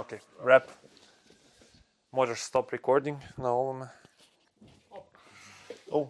[0.00, 0.12] Ok,
[0.44, 0.62] rap.
[2.10, 3.88] Možeš stop recording na ovome.
[5.90, 6.08] Oh.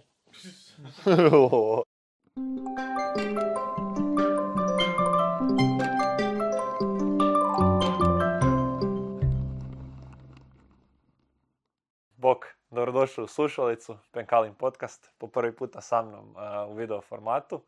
[12.17, 17.63] Bok, dobrodošli u slušalicu, Penkalim podcast, po prvi puta sa mnom uh, u video formatu.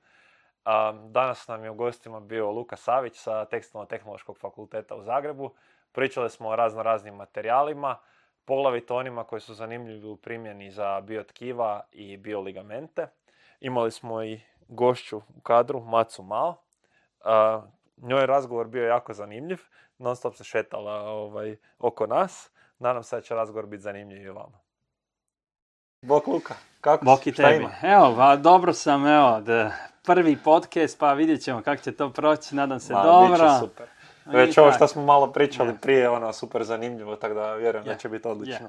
[0.67, 5.51] Um, danas nam je u gostima bio Luka Savić sa Tekstilno-tehnološkog fakulteta u Zagrebu.
[5.93, 7.99] Pričali smo o razno raznim materijalima,
[8.45, 13.07] poglavito onima koji su zanimljivi u primjeni za biotkiva i bioligamente.
[13.61, 16.57] Imali smo i gošću u kadru, Macu Mao.
[17.97, 19.61] Njoj je razgovor bio jako zanimljiv,
[19.99, 22.51] non stop se šetala ovaj, oko nas.
[22.79, 24.59] Nadam se da će razgovor biti zanimljiv i vama.
[26.03, 27.29] Bok Luka, kako Bok si?
[27.31, 27.57] i tebi.
[27.57, 27.71] ima?
[27.83, 32.55] Evo, ba, dobro sam, evo, da, prvi podcast, pa vidjet ćemo kako će to proći,
[32.57, 33.31] nadam se Ma, dobro.
[33.31, 33.87] bit će super.
[34.27, 35.77] I Već ovo što smo malo pričali Je.
[35.77, 38.69] prije, ono, super zanimljivo, tako da vjerujem da će biti odlično.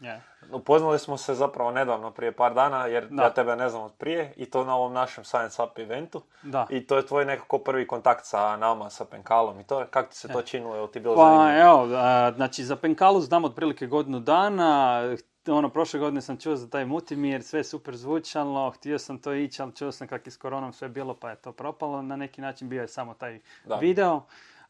[0.00, 0.22] Je.
[0.52, 3.22] Upoznali smo se zapravo nedavno, prije par dana, jer Da.
[3.22, 6.22] ja tebe ne znam od prije, i to na ovom našem Science Up eventu.
[6.42, 6.66] Da.
[6.70, 10.08] I to je tvoj nekako prvi kontakt sa nama, sa Penkalom i to je, kako
[10.08, 11.60] ti se to činilo, jel ti bilo Pa zanimljivo?
[11.60, 15.00] evo, a, znači za Penkalu znam otprilike godinu dana,
[15.48, 19.32] ono, prošle godine sam čuo za taj Mutimir, sve je super zvučalo, htio sam to
[19.32, 22.16] ići, ali čuo sam kako je s koronom sve bilo, pa je to propalo, na
[22.16, 23.76] neki način bio je samo taj Da.
[23.76, 24.20] video.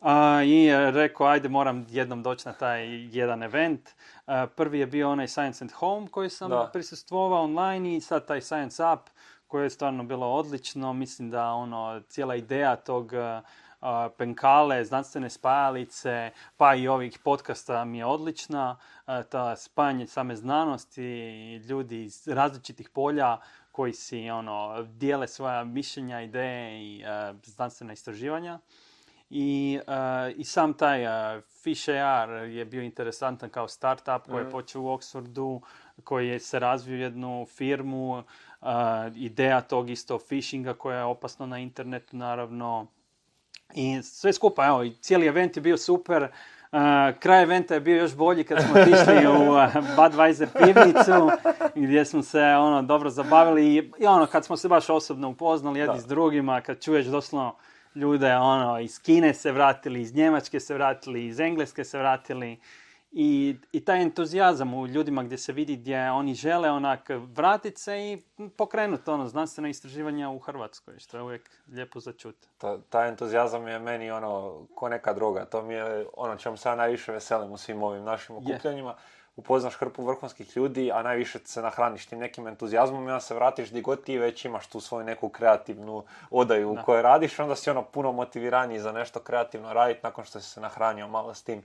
[0.05, 3.91] A, I e, rekao, ajde moram jednom doći na taj jedan event.
[4.27, 6.71] A, prvi je bio onaj Science and Home koji sam Da.
[6.73, 9.01] prisustvovao online i sad taj Science Up
[9.47, 10.93] koje je stvarno bilo odlično.
[10.93, 13.45] Mislim da ono, cijela ideja tog uh,
[13.81, 18.77] uh, penkale, znanstvene spajalice, pa i ovih podcasta mi je odlična.
[19.07, 23.39] Uh, ta spajanje same znanosti, ljudi iz različitih polja
[23.73, 28.59] koji si ono, dijele svoja mišljenja, ideje i uh, znanstvena istraživanja.
[29.31, 29.95] I, uh,
[30.37, 31.05] I sam taj
[31.37, 34.51] uh, Fish AR je bio interesantan kao startup koji je Mhm.
[34.53, 35.61] počeo u Oxfordu,
[36.05, 38.19] koji je se razvio jednu firmu,
[38.61, 38.67] uh,
[39.15, 42.87] ideja tog isto phishinga koja je opasno na internetu naravno.
[43.75, 46.23] I sve skupa, evo, i cijeli event je bio super.
[46.23, 46.79] Uh,
[47.19, 49.59] kraj eventa je bio još bolji kad smo otišli u uh,
[49.97, 51.31] Budweiser pivnicu
[51.75, 55.81] gdje smo se ono dobro zabavili i, i ono kad smo se baš osobno upoznali
[55.81, 56.01] jedni Da.
[56.01, 57.55] s drugima, kad čuješ doslovno
[57.95, 62.61] ljude ono iz Kine se vratili, iz Njemačke se vratili, iz Engleske se vratili
[63.17, 67.99] i, i taj entuzijazam u ljudima gdje se vidi gdje oni žele onak vratit se
[67.99, 68.23] i
[68.57, 72.37] pokrenuti ono znanstveno istraživanja u Hrvatskoj, što je uvijek lijepo za čut.
[72.59, 75.45] Ta, taj entuzijazam je meni ono, ko neka droga.
[75.45, 78.95] To mi je ono čemu se ja najviše veselim u svim ovim našim okupljanjima.
[79.37, 83.71] Upoznaš hrpu vrhunskih ljudi, a najviše se nahraniš tim nekim entuzijazmom i onda se vratiš
[83.71, 87.71] di god ti već imaš tu svoju neku kreativnu odaju u kojoj radiš, onda si
[87.71, 91.63] ono puno motiviraniji za nešto kreativno raditi nakon što si se nahranio malo s tim.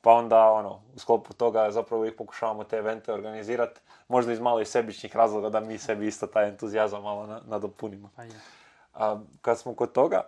[0.00, 4.60] Pa onda, ono, u sklopu toga zapravo uvijek pokušavamo te evente organizirati, možda iz malo
[4.60, 8.10] i sebičnih razloga da mi sebi isto taj entuzijazam malo na- nadopunimo.
[8.16, 8.22] Pa.
[8.94, 10.22] A, kad smo kod toga,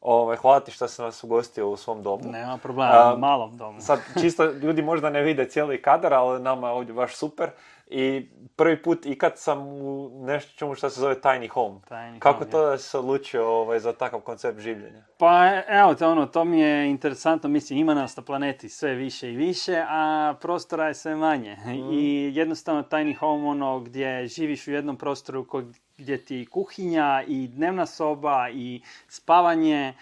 [0.00, 2.22] ovaj, hvala ti što si nas ugostio u svom domu.
[2.32, 3.80] Nema problema, A, malom domu.
[3.80, 7.50] Sad, čisto ljudi možda ne vide cijeli kadar, ali nama je ovdje baš super.
[7.92, 11.80] I prvi put ikad sam u nešto čemu što se zove tiny home.
[11.88, 15.02] Tiny Kako home, to da si se odlučio ovaj, za takav koncept življenja?
[15.18, 19.32] Pa evo te ono, to mi je interesantno, mislim ima nas na planeti sve više
[19.32, 21.56] i više, a prostora je sve manje.
[21.92, 27.48] I jednostavno tiny home ono gdje živiš u jednom prostoru ko- gdje ti kuhinja i
[27.48, 29.94] dnevna soba i spavanje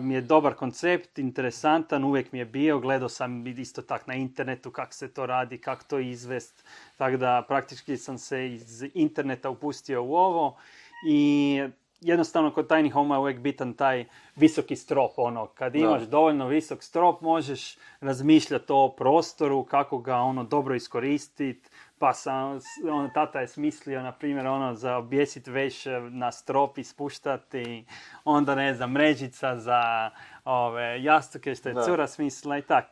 [0.00, 4.70] mi je dobar koncept, interesantan, uvijek mi je bio, gledao sam isto tak na internetu
[4.70, 6.64] kako se to radi, kako to izvest,
[6.96, 10.56] tako da praktički sam se iz interneta upustio u ovo
[11.08, 11.62] i
[12.00, 14.04] jednostavno kod tiny home je uvijek bitan taj
[14.36, 20.44] visoki strop, ono, kad imaš dovoljno visok strop možeš razmišljati o prostoru, kako ga ono
[20.44, 21.68] dobro iskoristiti,
[22.00, 26.84] pa sam, ono, tata je smislio, na primjer, ono, za objesit veš na strop i
[26.84, 27.86] spuštati,
[28.24, 30.10] onda, ne znam, mrežica za
[30.44, 31.82] ove, jastuke što je Da.
[31.82, 32.84] cura smislila i tak.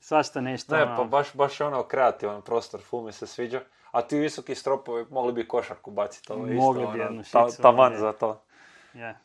[0.00, 0.76] Svašta nešto.
[0.76, 0.96] Ne, ono.
[0.96, 3.60] pa baš, baš je ono kreativan prostor, ful mi se sviđa.
[3.90, 7.22] A ti visoki stropovi mogli bi košarku baciti, ovo je isto, Mogli bi ono, jednu
[7.22, 7.98] ta- šicu, taman je.
[7.98, 8.42] za to.
[8.94, 9.18] Je.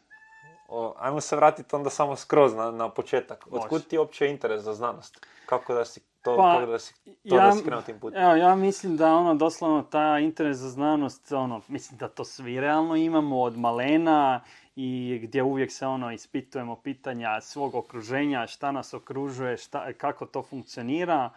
[0.67, 3.47] O, ajmo se vratiti onda samo skroz na, na početak.
[3.51, 5.25] Otkud ti uopće interes za znanost?
[5.45, 6.93] Kako da si to, Pa, kako da si,
[7.29, 8.21] to da si krenuo tim putem?
[8.21, 12.59] Evo, ja mislim da ono doslovno ta interes za znanost, ono, mislim da to svi
[12.59, 14.41] realno imamo od malena
[14.75, 20.43] i gdje uvijek se ono ispitujemo pitanja svog okruženja, šta nas okružuje, šta, kako to
[20.43, 21.29] funkcionira,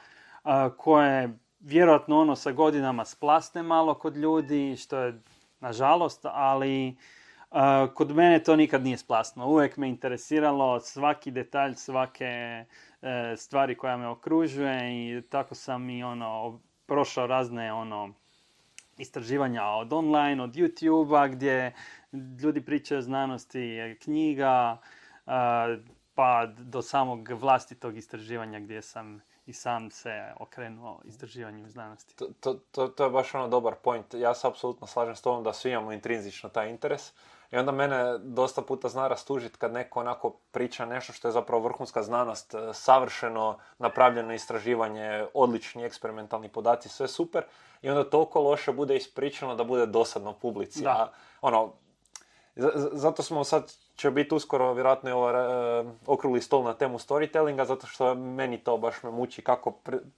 [0.45, 5.21] a, koje vjerojatno ono sa godinama splasne malo kod ljudi, što je
[5.61, 6.97] nažalost, ali
[7.95, 9.47] kod mene to nikad nije splasno.
[9.47, 12.65] Uvijek me interesiralo svaki detalj, svake
[13.37, 18.15] stvari koja me okružuje i tako sam i ono prošao razne ono
[18.99, 21.75] istraživanja od online, od YouTube-a gdje
[22.43, 24.79] ljudi pričaju o znanosti, knjiga,
[26.15, 32.17] pa do samog vlastitog istraživanja gdje sam i sam se okrenuo istraživanju znanosti.
[32.17, 34.15] To, to, to, to je baš ono dobar point.
[34.15, 37.13] Ja se apsolutno slažem s tobom da svi imamo intrinzično taj interes.
[37.51, 41.63] I onda mene dosta puta zna rastužiti kad neko onako priča nešto što je zapravo
[41.63, 47.45] vrhunska znanost, e, savršeno napravljeno istraživanje, odlični eksperimentalni podaci, sve super.
[47.83, 50.83] I onda toliko loše bude ispričano da bude dosadno publici.
[50.83, 51.13] Da.
[51.41, 51.73] ono,
[52.93, 55.35] zato smo sad, će biti uskoro vjerojatno i ovaj
[56.07, 59.75] okrugli stol na temu storytellinga, zato što meni to baš me muči kako,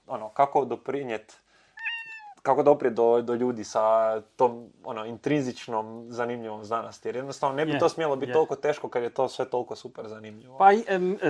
[0.06, 1.34] ono, kako doprinijeti
[2.48, 7.08] kako doprijeti do, do ljudi sa tom ono, intrinzičnom zanimljivom znanosti.
[7.08, 10.08] Jer jednostavno ne bi to smjelo biti toliko teško kad je to sve toliko super
[10.08, 10.58] zanimljivo.
[10.58, 10.70] Pa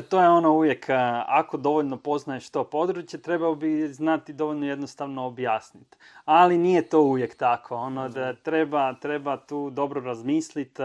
[0.09, 0.87] to je ono uvijek,
[1.27, 5.97] ako dovoljno poznaješ to područje, trebao bi znati dovoljno jednostavno objasniti.
[6.25, 7.77] Ali nije to uvijek tako.
[7.77, 8.41] Ono, da mhm.
[8.43, 10.83] treba, treba tu dobro razmisliti.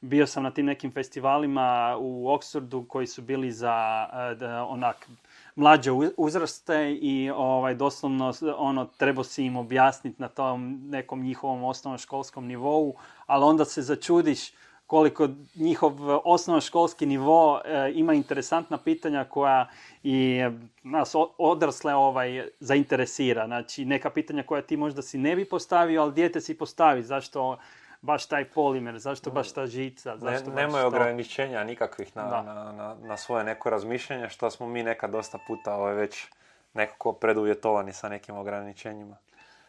[0.00, 4.06] Bio sam na tim nekim festivalima u Oxfordu koji su bili za
[4.38, 5.08] da, onak
[5.56, 12.46] mlađe uzraste i ovaj, doslovno ono, treba si im objasniti na tom nekom njihovom osnovnoškolskom
[12.46, 12.94] nivou,
[13.26, 14.52] ali onda se začudiš
[14.92, 15.94] koliko njihov
[16.24, 19.68] osnovnoškolski nivo e, ima interesantna pitanja koja
[20.02, 20.40] i
[20.82, 23.46] nas odrasle ovaj, zainteresira.
[23.46, 27.02] Znači, neka pitanja koja ti možda si ne bi postavio, ali dijete si postavi.
[27.02, 27.58] Zašto
[28.02, 30.16] baš taj polimer, zašto baš ta žica?
[30.16, 34.82] Zašto ne, nemaju ograničenja nikakvih na, na, na, na, svoje neko razmišljanje, što smo mi
[34.82, 36.26] nekad dosta puta ovaj, već
[36.74, 39.16] nekako preduvjetovani sa nekim ograničenjima.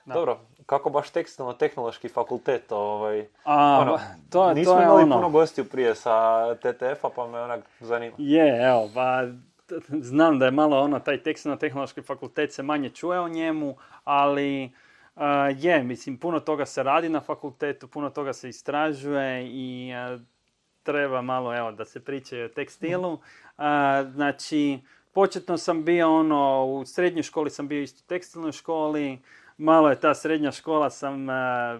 [0.05, 3.99] Dobro, kako baš tekstilno-tehnološki fakultet, ovaj, A, ono,
[4.29, 5.15] to, nismo to je imali ono.
[5.15, 8.15] puno gostiju prije sa TTF-a, pa me onak zanima.
[8.17, 9.23] Je, evo, pa
[10.09, 14.71] znam da je malo ono, taj tekstilno-tehnološki fakultet se manje čuje o njemu, ali
[15.57, 19.91] je, mislim, puno toga se radi na fakultetu, puno toga se istražuje i
[20.83, 23.19] treba malo, evo, da se priča o tekstilu.
[24.13, 24.79] znači,
[25.11, 29.19] početno sam bio ono, u srednjoj školi sam bio isto u tekstilnoj školi,
[29.57, 31.27] malo je ta srednja škola sam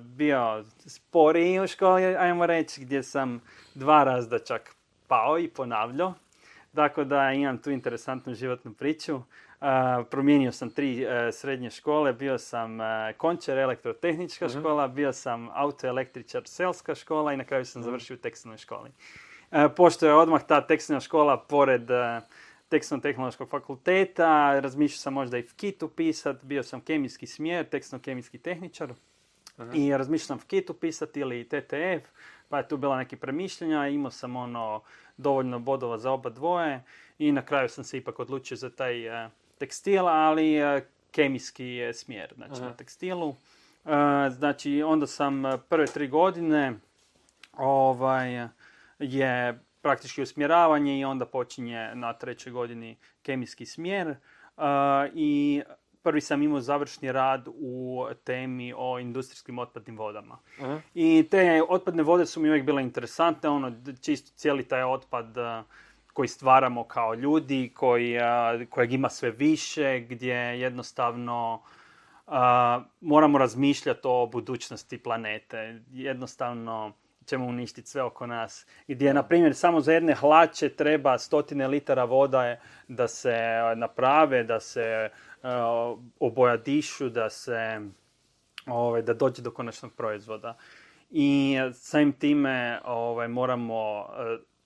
[0.02, 3.42] bio sporiji u školi, ajmo reći, gdje sam
[3.76, 4.76] dva razda čak
[5.08, 6.14] pao i ponavljao.
[6.74, 9.22] Dakle, da imam tu interesantnu životnu priču
[10.10, 12.86] promijenio sam tri e, srednje škole, bio sam uh,
[13.18, 14.60] končer elektrotehnička mhm.
[14.60, 18.90] škola, bio sam autoelektričar selska škola i na kraju sam uh završio u tekstilnoj školi.
[19.52, 21.90] E, pošto je odmah ta tekstilna škola pored
[22.70, 28.94] tekstilno-tehnološkog fakulteta, razmišljao sam možda i FKIT upisat, bio sam kemijski smjer, tekstilno-kemijski tehničar
[29.74, 32.10] i razmišljao sam FKIT upisat ili TTF,
[32.50, 34.82] pa je tu bila neke premišljenja, imao sam ono
[35.18, 36.84] dovoljno bodova za oba dvoje
[37.20, 39.10] i na kraju sam se ipak odlučio za taj
[39.58, 43.36] tekstila, ali e, kemijski je smjer znači, na tekstilu.
[43.86, 46.74] E, znači, onda sam e, prve tri godine
[47.58, 48.48] ovaj,
[49.00, 54.16] je praktički usmjeravanje i onda počinje na trećoj godini kemijski smjer.
[55.14, 55.62] I
[56.04, 60.38] prvi sam imao završni rad u temi o industrijskim otpadnim vodama.
[60.94, 63.72] I te otpadne vode su mi uvijek bile interesantne, ono,
[64.02, 65.36] čisto cijeli taj otpad
[66.14, 68.18] koji stvaramo kao ljudi, koji,
[68.70, 71.62] kojeg ima sve više, gdje jednostavno
[73.02, 75.82] moramo razmišljati o budućnosti planete.
[75.92, 76.94] Jednostavno
[77.26, 78.68] ćemo uništiti sve oko nas.
[78.88, 83.38] Gdje, na primjer, samo za jedne hlače treba stotine litara voda da se
[83.76, 85.10] naprave, da se
[86.20, 87.82] obojadišu, da se
[88.68, 90.58] ovaj, da dođe do konačnog proizvoda.
[91.12, 94.06] I samim time ovaj, moramo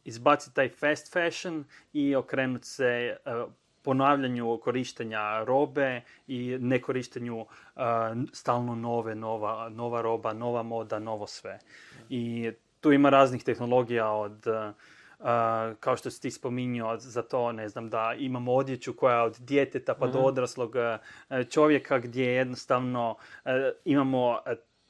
[0.08, 3.18] izbaciti taj fast fashion i okrenuti se e,
[3.88, 7.48] ponavljanju korištenja robe i nekorištenju uh,
[8.34, 11.60] stalno nove, nova, nova roba, nova moda, novo sve.
[12.10, 14.46] I tu ima raznih tehnologija od
[15.20, 15.26] Uh,
[15.80, 19.96] kao što si ti spominjao za to, ne znam, da imamo odjeću koja od djeteta
[19.96, 20.28] pa do mhm.
[20.28, 20.76] odraslog
[21.50, 23.16] čovjeka gdje jednostavno
[23.86, 24.38] imamo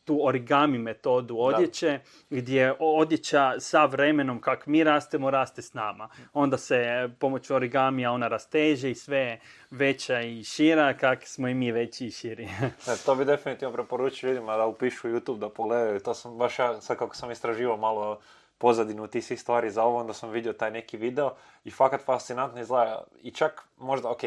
[0.08, 2.00] tu origami metodu odjeće,
[2.30, 6.10] gdje odjeća sa vremenom kak mi rastemo, raste s nama.
[6.34, 9.40] Onda se pomoću origamija ona rasteže i sve
[9.72, 12.44] veća i šira, kak smo i mi veći i širi.
[12.88, 16.00] e, to bi definitivno preporučio ljudima da upišu YouTube, da pogledaju.
[16.00, 18.20] To sam baš ja, sad kako sam istraživao malo
[18.58, 22.62] pozadinu tih svih stvari za ovo, onda sam vidio taj neki video i fakat fascinantno
[22.62, 23.04] izgleda.
[23.22, 24.22] I čak možda, ok,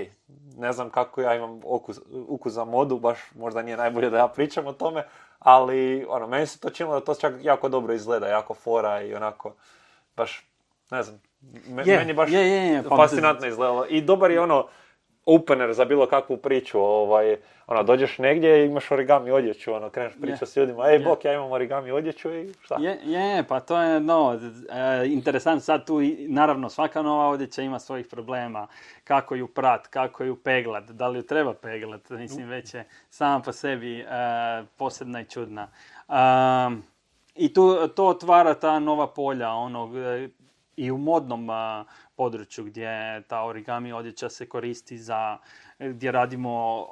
[0.57, 4.29] ne znam kako ja imam okus, ukus za modu, baš možda nije najbolje da ja
[4.29, 5.05] pričam o tome,
[5.41, 9.15] ali ono, meni se to činilo da to čak jako dobro izgleda, jako fora i
[9.15, 9.55] onako,
[10.17, 10.47] baš,
[10.91, 11.21] ne znam,
[11.67, 13.87] me- Je, meni baš je, pa- fascinantno izgledalo.
[13.89, 14.67] I dobar je ono,
[15.35, 20.13] opener za bilo kakvu priču, ovaj, ono, dođeš negdje i imaš origami odjeću, ono, kreneš
[20.21, 20.99] pričati s ljudima, ej, Je.
[20.99, 22.77] bok, ja imam origami odjeću i šta?
[22.81, 24.39] Je, je, pa to je no,
[24.71, 25.61] e, interesantno.
[25.61, 28.67] Sad tu, naravno, svaka nova odjeća ima svojih problema.
[29.05, 33.41] Kako ju prat, kako ju peglat, da li ju treba peglat, mislim, već je sama
[33.41, 34.07] po sebi e,
[34.77, 35.69] posebna i čudna.
[36.09, 36.83] Um,
[37.35, 39.91] I tu, to otvara ta nova polja, onog,
[40.77, 41.49] i u modnom
[42.21, 45.39] području gdje ta origami odjeća se koristi za,
[45.79, 46.87] gdje radimo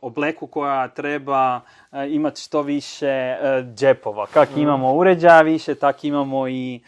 [0.00, 1.60] obleku koja treba
[2.08, 3.36] imati što više
[3.74, 4.26] džepova.
[4.26, 6.80] Kak imamo uređaja više, tak imamo i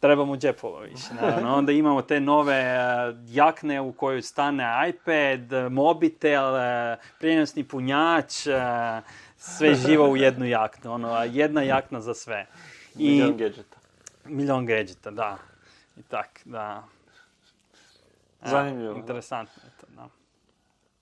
[0.00, 1.14] trebamo džepova više.
[1.20, 1.54] Naravno.
[1.58, 2.64] Onda imamo te nove
[3.28, 6.52] jakne u kojoj stane iPad, mobitel,
[7.18, 8.32] prijenosni punjač,
[9.36, 10.92] sve živo u jednu jaknu.
[10.92, 12.46] Ono, jedna jakna za sve.
[12.98, 13.76] I Milion gadgeta.
[14.24, 15.47] milion gadgeta, da.
[15.98, 16.82] I tak, da.
[18.40, 18.94] Evo, Zanimljivo.
[18.96, 20.08] Interesantno je to, da.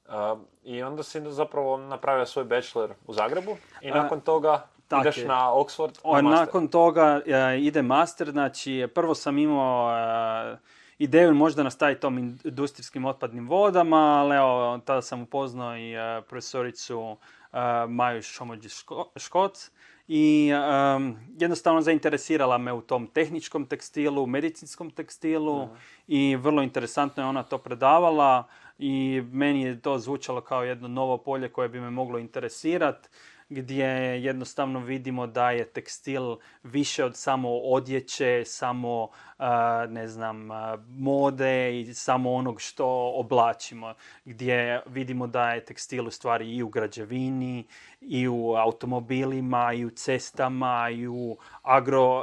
[0.09, 5.00] A, I onda si zapravo napravio svoj bachelor u Zagrebu i A, nakon toga tak
[5.00, 5.26] ideš je.
[5.26, 6.47] na Oxford O, na master.
[6.47, 10.57] nakon toga e, ide master, znači prvo sam imao e,
[10.99, 17.17] ideju možda nastaviti tom industrijskim otpadnim vodama, ali evo, tada sam upoznao i e, profesoricu
[17.53, 17.57] e,
[17.88, 19.71] Maju Šomođi Ško- Škoc
[20.09, 25.69] i em, jednostavno zainteresirala me u tom tehničkom tekstilu, medicinskom tekstilu
[26.07, 28.45] i vrlo interesantno je ona to predavala
[28.79, 33.09] i meni je to zvučalo kao jedno novo polje koje bi me moglo interesirati
[33.49, 33.87] gdje
[34.23, 39.09] jednostavno vidimo da je tekstil više od samo odjeće, samo
[39.88, 40.49] ne znam,
[40.88, 46.69] mode i samo onog što oblačimo, gdje vidimo da je tekstil u stvari i u
[46.69, 47.65] građevini,
[48.00, 52.23] i u automobilima, i u cestama, i u agro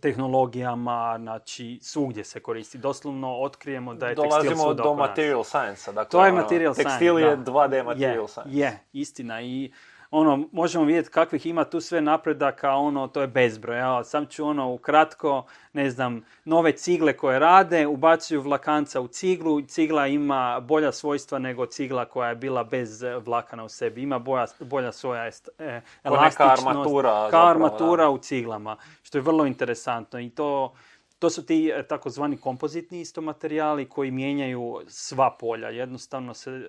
[0.00, 2.78] tehnologijama, znači svugdje se koristi.
[2.78, 5.08] Doslovno otkrijemo da je tekstil Dolazimo svuda do oko nas.
[5.08, 7.52] material science Dakle, To je ono, material science, Tekstil je da.
[7.52, 8.50] 2D material je, science.
[8.58, 9.42] Je, istina.
[9.42, 9.72] I
[10.10, 13.80] ono, možemo vidjeti kakvih ima tu sve napredaka, ono, to je bezbroj.
[13.80, 19.62] Evo, sam ću ono, ukratko, ne znam, nove cigle koje rade, ubacuju vlakanca u ciglu,
[19.62, 24.02] cigla ima bolja svojstva nego cigla koja je bila bez vlakana u sebi.
[24.02, 29.46] Ima boja, bolja svoja est, neka elastičnost, armatura kao armatura u ciglama, što je vrlo
[29.46, 30.72] interesantno i to
[31.18, 35.68] to su ti e, takozvani kompozitni isto materijali koji mijenjaju sva polja.
[35.68, 36.68] Jednostavno se e,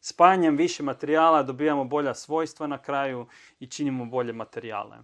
[0.00, 3.26] spajanjem više materijala dobijamo bolja svojstva na kraju
[3.60, 4.96] i činimo bolje materijale.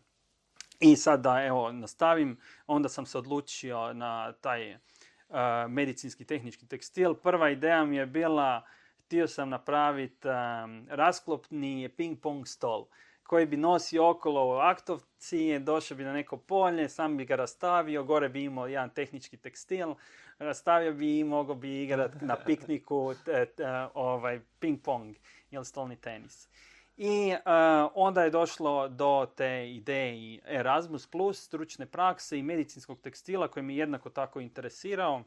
[0.81, 4.79] I sad da evo nastavim, onda sam se odlučio na taj e,
[5.69, 7.15] medicinski tehnički tekstil.
[7.15, 8.63] Prva ideja mi je bila,
[9.05, 10.29] htio sam napraviti
[10.89, 12.87] rasklopni ping pong stol
[13.29, 18.05] koji bi nosio okolo u aktovci, došao bi na neko polje, sam bi ga rastavio,
[18.05, 19.95] gore bi imao jedan tehnički tekstil,
[20.39, 25.17] rastavio bi i mogao bi igrati na pikniku t- t- ovaj, ping pong
[25.51, 26.49] ili stolni tenis.
[26.97, 27.39] I e,
[27.95, 33.63] onda je došlo do te ideje i Erasmus plus, stručne prakse i medicinskog tekstila koji
[33.63, 35.23] mi je jednako tako interesirao.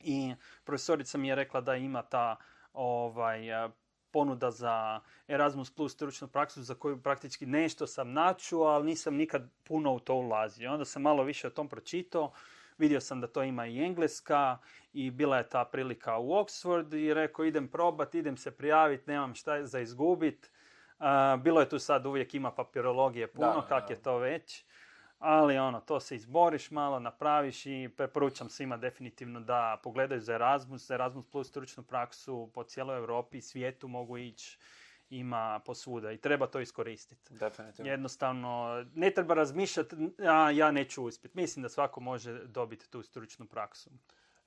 [0.00, 2.36] I profesorica mi je rekla da ima ta
[2.72, 3.68] ovaj, e,
[4.12, 9.48] ponuda za Erasmus plus stručnu praksu za koju praktički nešto sam načuo, ali nisam nikad
[9.64, 10.72] puno u to ulazio.
[10.72, 12.32] Onda sam malo više o tom pročitao,
[12.78, 14.58] vidio sam da to ima i engleska
[14.92, 19.34] i bila je ta prilika u Oxford i rekao idem probat, idem se prijaviti, nemam
[19.34, 20.50] šta za izgubit.
[21.38, 23.94] Bilo je tu sad uvijek ima papirologije puno, Da, kak da.
[23.94, 24.64] je to već.
[25.22, 30.86] Ali ono, to se izboriš malo, napraviš i preporučam svima definitivno da pogledaju za Erasmus,
[30.86, 34.58] za Erasmus plus stručnu praksu po cijeloj Europi i svijetu mogu ići,
[35.10, 37.34] ima posvuda i treba to iskoristiti.
[37.34, 37.90] Definitivno.
[37.90, 41.38] Jednostavno, ne treba razmišljati, a ja neću uspjeti.
[41.38, 43.90] Mislim da svako može dobiti tu stručnu praksu.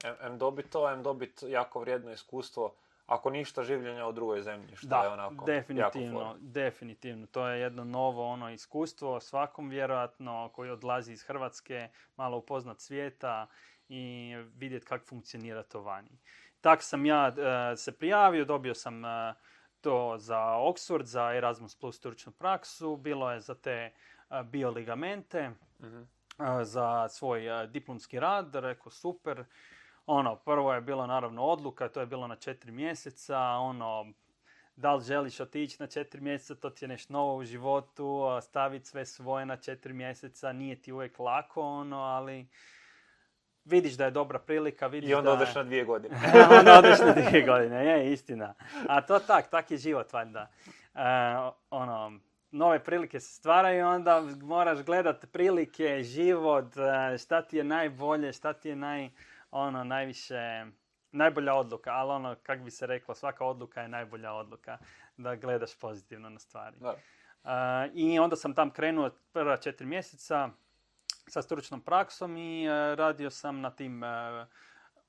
[0.03, 2.75] Em, em dobit to, em dobit jako vrijedno iskustvo,
[3.08, 6.36] ako ništa življenja u drugoj zemlji, što je Da, onako jako definitivno, fora.
[6.40, 7.28] definitivno.
[7.28, 13.48] To je jedno novo ono iskustvo svakom vjerojatno koji odlazi iz Hrvatske, malo upoznat svijeta
[13.90, 16.20] i vidjeti kako funkcionira to vani.
[16.62, 19.34] Tak sam ja e, se prijavio, dobio sam e,
[19.82, 23.92] to za Oxford, za Erasmus plus stručnu praksu, bilo je za te e,
[24.44, 26.02] bioligamente, Mhm.
[26.60, 29.46] e, za svoj diplomski rad, rekao super.
[30.06, 34.06] Ono, prvo je bilo naravno odluka, to je bilo na četiri mjeseca, ono,
[34.76, 38.86] da li želiš otići na četiri mjeseca, to ti je nešto novo u životu, staviti
[38.86, 42.48] sve svoje na četiri mjeseca, nije ti uvijek lako, ono, ali
[43.66, 45.36] vidiš da je dobra prilika, vidiš I onda da...
[45.36, 46.16] odeš na dvije godine.
[46.60, 48.54] onda odeš na dvije godine, je, istina.
[48.88, 50.48] A to tak, tak je život, valjda.
[51.70, 52.20] ono,
[52.52, 58.54] nove prilike se stvaraju, onda moraš gledat prilike, život, e, šta ti je najbolje, šta
[58.54, 59.10] ti je naj,
[59.56, 60.66] ono, najviše,
[61.12, 64.78] najbolja odluka, ali ono, kak bi se reklo, svaka odluka je najbolja odluka,
[65.18, 66.78] da gledaš pozitivno na stvari.
[66.80, 66.96] Da.
[67.44, 70.50] E, I onda sam tam krenuo prva četiri mjeseca
[71.28, 74.04] sa stručnom praksom i e, radio sam na tim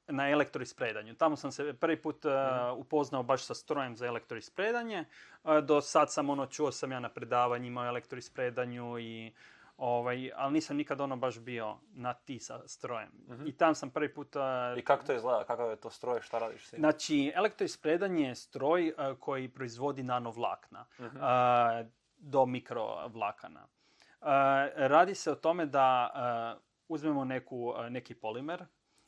[0.08, 1.14] na elektroispredanju.
[1.14, 2.32] Tamo sam se prvi put uh,
[2.76, 5.04] upoznao baš sa strojem za elektroispredanje.
[5.44, 9.32] Uh, do sad sam ono, čuo sam ja na predavanjima o elektroispredanju i
[9.76, 13.10] Ovaj, ali nisam nikad ono baš bio na ti sa strojem.
[13.46, 14.36] I tam sam prvi put...
[14.78, 15.44] I kako to izgleda?
[15.44, 16.20] Kakav je to stroj?
[16.20, 21.06] Šta radiš s Znači, elektroispredanje je stroj koji proizvodi nanovlakna uh
[22.18, 23.66] do mikrovlakana.
[24.76, 26.10] radi se o tome da
[26.88, 28.64] uzmemo neku, neki polimer,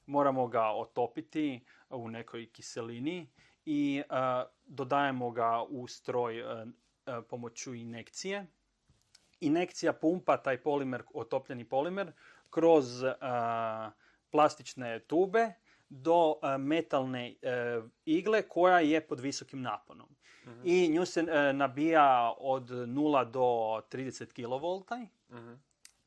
[0.06, 3.30] moramo ga otopiti u nekoj kiselini
[3.64, 4.02] i
[4.64, 6.44] dodajemo ga u stroj
[7.28, 8.46] pomoću inekcije.
[9.40, 12.12] Inekcija pumpa taj polimer, otopljeni polimer,
[12.50, 13.04] kroz
[14.30, 15.52] plastične tube
[15.88, 20.08] do metalne e, igle koja je pod visokim naponom.
[20.46, 20.60] Mhm.
[20.64, 23.40] I nju se e, nabija od 0 do
[23.90, 24.64] 30 kV.
[25.34, 25.58] uh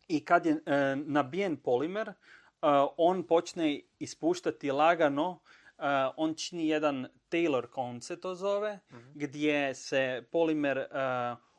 [0.08, 2.14] I kad je e, nabijen polimer,
[2.98, 5.40] on počne ispuštati lagano,
[6.18, 9.12] on čini jedan Taylor cone se to zove, mhm.
[9.16, 10.86] gdje se polimer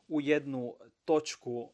[0.07, 1.69] u jednu točku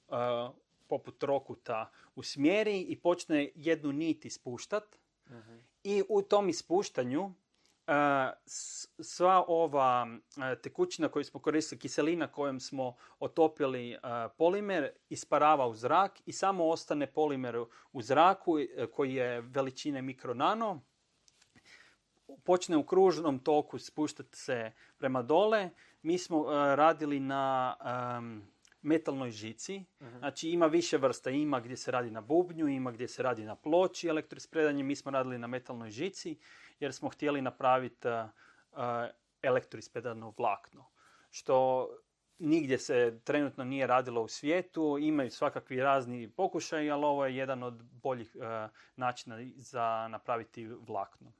[0.87, 4.99] poput trokuta usmjeri i počne jednu nit ispuštat.
[5.29, 5.57] Mhm.
[5.83, 7.33] I u tom ispuštanju
[9.01, 10.07] sva ova
[10.63, 13.97] tekućina koju smo koristili, kiselina kojom smo otopili
[14.37, 20.81] polimer, isparava u zrak i samo ostane polimer u zraku e, koji je veličine mikronano.
[22.43, 25.69] Počne u kružnom toku spuštati se prema dole.
[26.01, 26.45] Mi smo
[26.75, 27.75] radili na
[28.81, 29.85] metalnoj žici.
[30.01, 30.17] Mhm.
[30.17, 31.29] Znači ima više vrsta.
[31.29, 34.83] Ima gdje se radi na bubnju, ima gdje se radi na ploči elektroispredanje.
[34.83, 36.37] Mi smo radili na metalnoj žici
[36.79, 38.07] jer smo htjeli napraviti
[39.41, 40.85] elektroispedano vlakno.
[41.29, 41.87] Što
[42.39, 47.63] nigdje se trenutno nije radilo u svijetu, imaju svakakvi razni pokušaj, ali ovo je jedan
[47.63, 48.35] od boljih
[48.95, 51.31] načina za napraviti vlakno.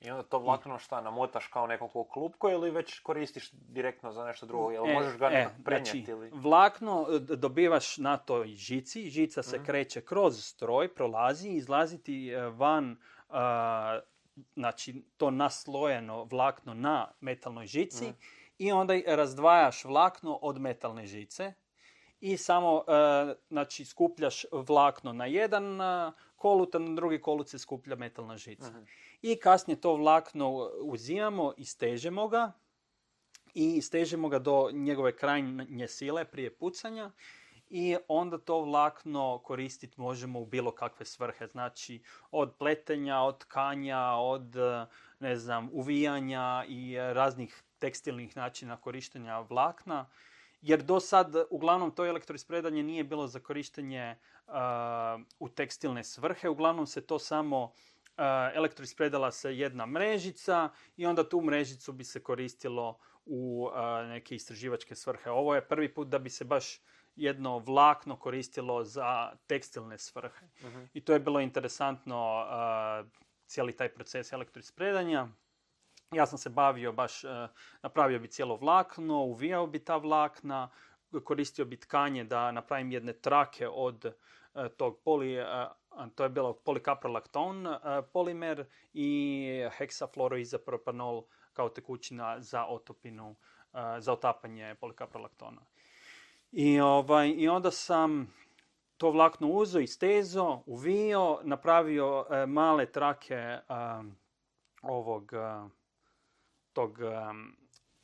[0.00, 4.46] I onda to vlakno šta, namotaš kao nekako klupko ili već koristiš direktno za nešto
[4.46, 4.70] drugo?
[4.70, 6.04] Jel e, možeš ga e, prenijeti?
[6.04, 6.30] Znači, ili...
[6.34, 9.66] Vlakno dobivaš na toj žici, žica se mhm.
[9.66, 12.96] kreće kroz stroj, prolazi, izlaziti e, van
[14.54, 18.14] znači to naslojeno vlakno na metalnoj žici mm.
[18.58, 21.52] i onda razdvajaš vlakno od metalne žice
[22.20, 27.58] i samo e, znači skupljaš vlakno na jedan uh, kolut, a na drugi kolut se
[27.58, 28.70] skuplja metalna žica.
[28.70, 28.82] Mhm.
[29.22, 32.52] I kasnije to vlakno uzimamo i stežemo ga
[33.54, 37.10] i stežemo ga do njegove krajnje sile prije pucanja
[37.68, 41.46] i onda to vlakno koristiti možemo u bilo kakve svrhe.
[41.46, 44.56] Znači od pletenja, od tkanja, od
[45.20, 50.06] ne znam, uvijanja i raznih tekstilnih načina korištenja vlakna.
[50.60, 54.16] Jer do sad, uglavnom, to elektroispredanje nije bilo za korištenje
[55.38, 56.48] u tekstilne svrhe.
[56.48, 57.70] Uglavnom se to samo uh,
[58.54, 63.68] elektroispredala se jedna mrežica i onda tu mrežicu bi se koristilo u
[64.08, 65.30] neke istraživačke svrhe.
[65.30, 66.80] Ovo je prvi put da bi se baš
[67.16, 70.46] jedno vlakno koristilo za tekstilne svrhe.
[70.62, 70.84] Mhm.
[70.94, 72.46] I to je bilo interesantno
[73.46, 75.28] cijeli taj proces elektroispredanja.
[76.16, 77.22] Ja sam se bavio baš,
[77.82, 80.68] napravio bi cijelo vlakno, uvijao bi ta vlakna,
[81.24, 84.14] koristio bi tkanje da napravim jedne trake od
[84.76, 85.36] tog poli,
[86.14, 87.66] to je bilo polikaprolakton
[88.12, 89.48] polimer i
[89.78, 93.36] heksafluoroizapropanol kao tekućina za otopinu,
[93.98, 95.60] za otapanje polikaprolaktona.
[96.52, 98.34] I, ovaj, I onda sam
[98.96, 103.62] to vlakno uzo i stezo, uvio, napravio e, male trake e,
[104.82, 105.32] ovog
[106.76, 106.98] e, tog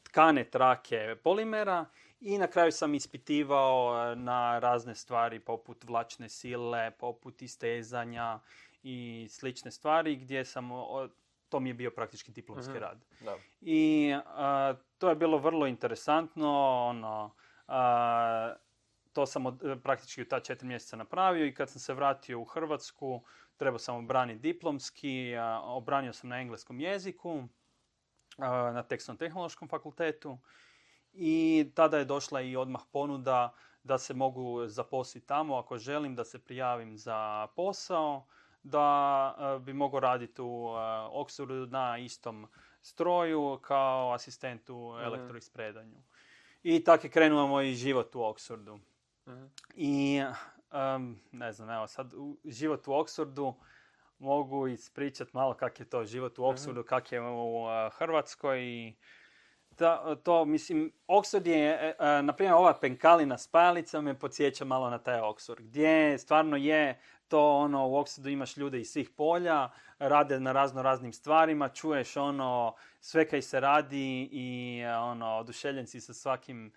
[0.02, 1.84] tkane trake polimera
[2.20, 8.40] i na kraju sam ispitivao na razne stvari poput vlačne sile, poput istezanja
[8.82, 10.70] i slične stvari gdje sam,
[11.48, 13.04] to mi je bio praktički diplomski mhm, rad.
[13.20, 13.36] Da.
[13.60, 14.12] I
[14.98, 17.34] to je bilo vrlo interesantno, ono,
[19.12, 22.44] to sam od, praktički u ta četiri mjeseca napravio i kad sam se vratio u
[22.44, 23.22] Hrvatsku,
[23.56, 27.42] trebao sam obraniti diplomski, obranio sam na engleskom jeziku,
[28.38, 30.38] na tekstilno tehnološkom fakultetu
[31.12, 33.52] i tada je došla i odmah ponuda
[33.84, 38.26] da se mogu zaposliti tamo ako želim da se prijavim za posao,
[38.62, 40.66] da bi mogao raditi u
[41.10, 42.46] Oxfordu na istom
[42.82, 45.04] stroju kao asistent u mhm.
[45.04, 46.02] elektroispredanju.
[46.62, 48.78] I tako je krenuo moj život u Oxfordu.
[49.28, 49.44] Mhm.
[49.74, 50.22] I,
[50.72, 52.12] em, ne znam, evo sad,
[52.44, 53.54] život u Oxfordu
[54.22, 58.94] mogu ispričat malo kak je to život u Oxfordu, kak je u a, Hrvatskoj i
[59.76, 64.98] ta- to, mislim, Oxford je, e, na primjer, ova penkalina spajalica me podsjeća malo na
[64.98, 70.40] taj Oxford, gdje stvarno je to ono, u Oxfordu imaš ljude iz svih polja, rade
[70.40, 76.00] na razno raznim stvarima, čuješ ono, sve kaj se radi i e, ono, oduševljen si
[76.00, 76.72] sa svakim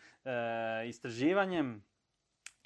[0.88, 1.84] istraživanjem.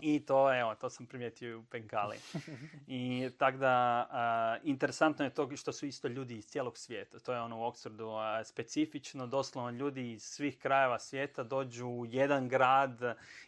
[0.01, 2.17] I to, evo, to sam primijetio u Penkali.
[2.87, 7.19] I tako da, a, interesantno je to što su isto ljudi iz cijelog svijeta.
[7.19, 12.05] To je ono u Oxfordu a, specifično, doslovno ljudi iz svih krajeva svijeta dođu u
[12.05, 12.99] jedan grad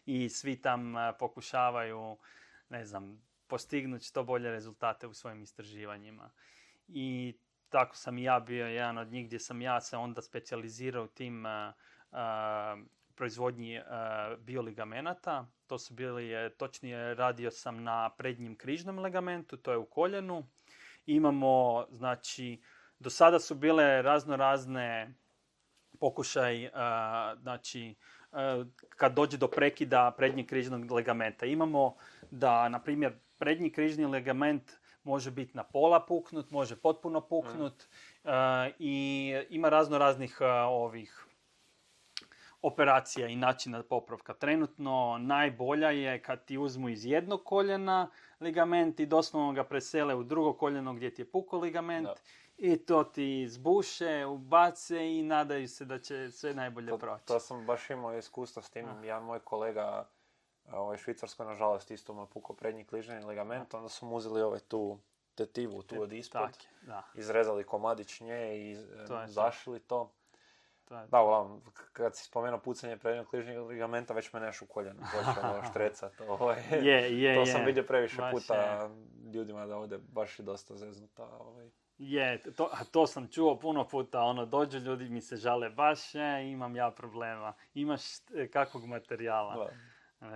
[0.06, 2.18] i svi tam a, pokušavaju,
[2.70, 6.30] ne znam, postignuti što bolje rezultate u svojim istraživanjima.
[6.88, 7.38] I
[7.70, 11.08] tako sam i ja bio jedan od njih gdje sam ja se onda specijalizirao u
[11.08, 11.74] tim a,
[13.22, 15.46] proizvodnji a, bioligamenata.
[15.68, 20.48] To su bili, e, točnije radio sam na prednjem križnom ligamentu, to je u koljenu.
[21.06, 22.62] Imamo, znači,
[23.00, 25.14] do sada su bile razno razne
[26.00, 27.96] pokušaj, a, znači,
[28.32, 31.46] a, kad dođe do prekida prednjeg križnog ligamenta.
[31.46, 31.96] Imamo
[32.32, 34.72] da, na primjer, prednji križni ligament
[35.04, 37.84] može biti na pola puknut, može potpuno puknut
[38.24, 41.28] a, i ima razno raznih ovih
[42.62, 44.34] operacija i načina popravka.
[44.34, 50.24] Trenutno najbolja je kad ti uzmu iz jednog koljena ligament i doslovno ga presele u
[50.24, 52.16] drugo koljeno gdje ti je pukao ligament Da.
[52.58, 57.26] i to ti zbuše, ubace i nadaju se da će sve najbolje To, proći.
[57.26, 58.88] to sam baš imao iskustvo s tim.
[59.04, 60.08] Jedan moj kolega
[60.72, 64.60] ovaj, Švicarskoj, nažalost, isto mu je pukao prednji kližni ligament, onda su mu uzeli ovaj
[64.60, 64.98] tu
[65.36, 69.28] tetivu tu od ispod, Tak, da, izrezali komadić nje i To to.
[69.28, 70.12] zašili to.
[70.92, 71.62] To je Da, uglavnom,
[71.94, 76.22] kad si spomenuo pucanje prednjeg kližnjeg ligamenta, već me neš u koljenu, počeo štrecat.
[76.28, 76.58] Ovaj.
[76.72, 77.46] Je, je, to je.
[77.46, 78.90] sam vidio previše Baš puta
[79.34, 81.24] ljudima da ovdje baš i dosta zeznuta.
[81.24, 81.70] Ovaj.
[81.98, 86.50] Je, to, to sam čuo puno puta, ono, dođu ljudi mi se žale, baš e,
[86.52, 88.02] imam ja problema, imaš
[88.36, 89.56] e, kakvog materijala.
[89.56, 89.70] Da.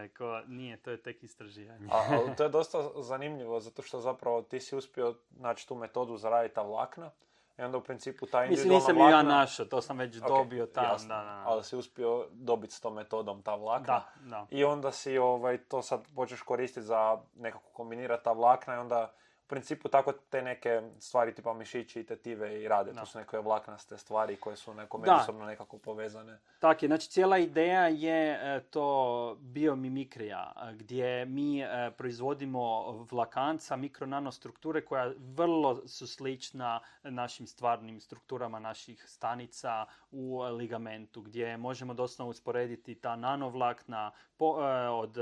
[0.01, 1.87] Rekao, nije, to je tek istraživanje.
[1.91, 6.17] A, ali to je dosta zanimljivo, zato što zapravo ti si uspio naći tu metodu
[6.17, 7.11] za raditi ta vlakna.
[7.57, 9.35] I onda u principu ta Mislim, individualna nisam ju ja vlakna...
[9.35, 11.43] našao, to sam već Ok, dobio tam, jasno, da, da, da.
[11.45, 13.85] Ali si uspio dobiti s tom metodom ta vlakna.
[13.93, 14.47] Da, da.
[14.49, 19.13] I onda si ovaj, to sad počeš koristiti za nekako kombinirati ta vlakna i onda
[19.45, 22.93] u principu tako te neke stvari tipa mišići i tetive i rade.
[22.93, 22.99] Da.
[22.99, 25.11] To su neke vlaknaste stvari koje su neko Da.
[25.13, 26.39] međusobno nekako povezane.
[26.59, 33.75] Tak je, znači cijela ideja je e, to biomimikrija, e, gdje mi e, proizvodimo vlakanca,
[33.75, 42.29] mikronanostrukture koja vrlo su slična našim stvarnim strukturama naših stanica u ligamentu, gdje možemo doslovno
[42.29, 44.55] usporediti ta nanovlakna po-
[44.91, 45.17] od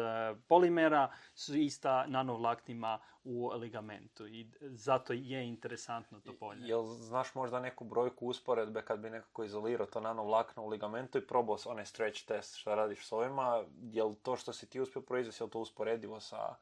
[0.47, 6.59] polimera su ista nanovlaknima u ligamentu i zato je interesantno to polje.
[6.62, 11.27] Jel znaš možda neku brojku usporedbe kad bi nekako izolirao to nanovlakno u ligamentu i
[11.27, 15.01] probao s- onaj stretch test što radiš s ovima, jel to što si ti uspio
[15.01, 16.55] proizvesti, jel to usporedivo sa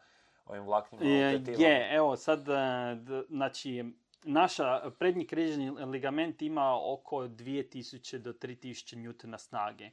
[0.46, 1.04] ovim vlaknima?
[1.32, 1.64] Tetivama?
[1.64, 2.54] je, evo sad, e,
[2.96, 3.84] d- znači,
[4.24, 9.86] naša prednji križni ligament ima oko 2000 do 3000 njutona snage.
[9.86, 9.92] E,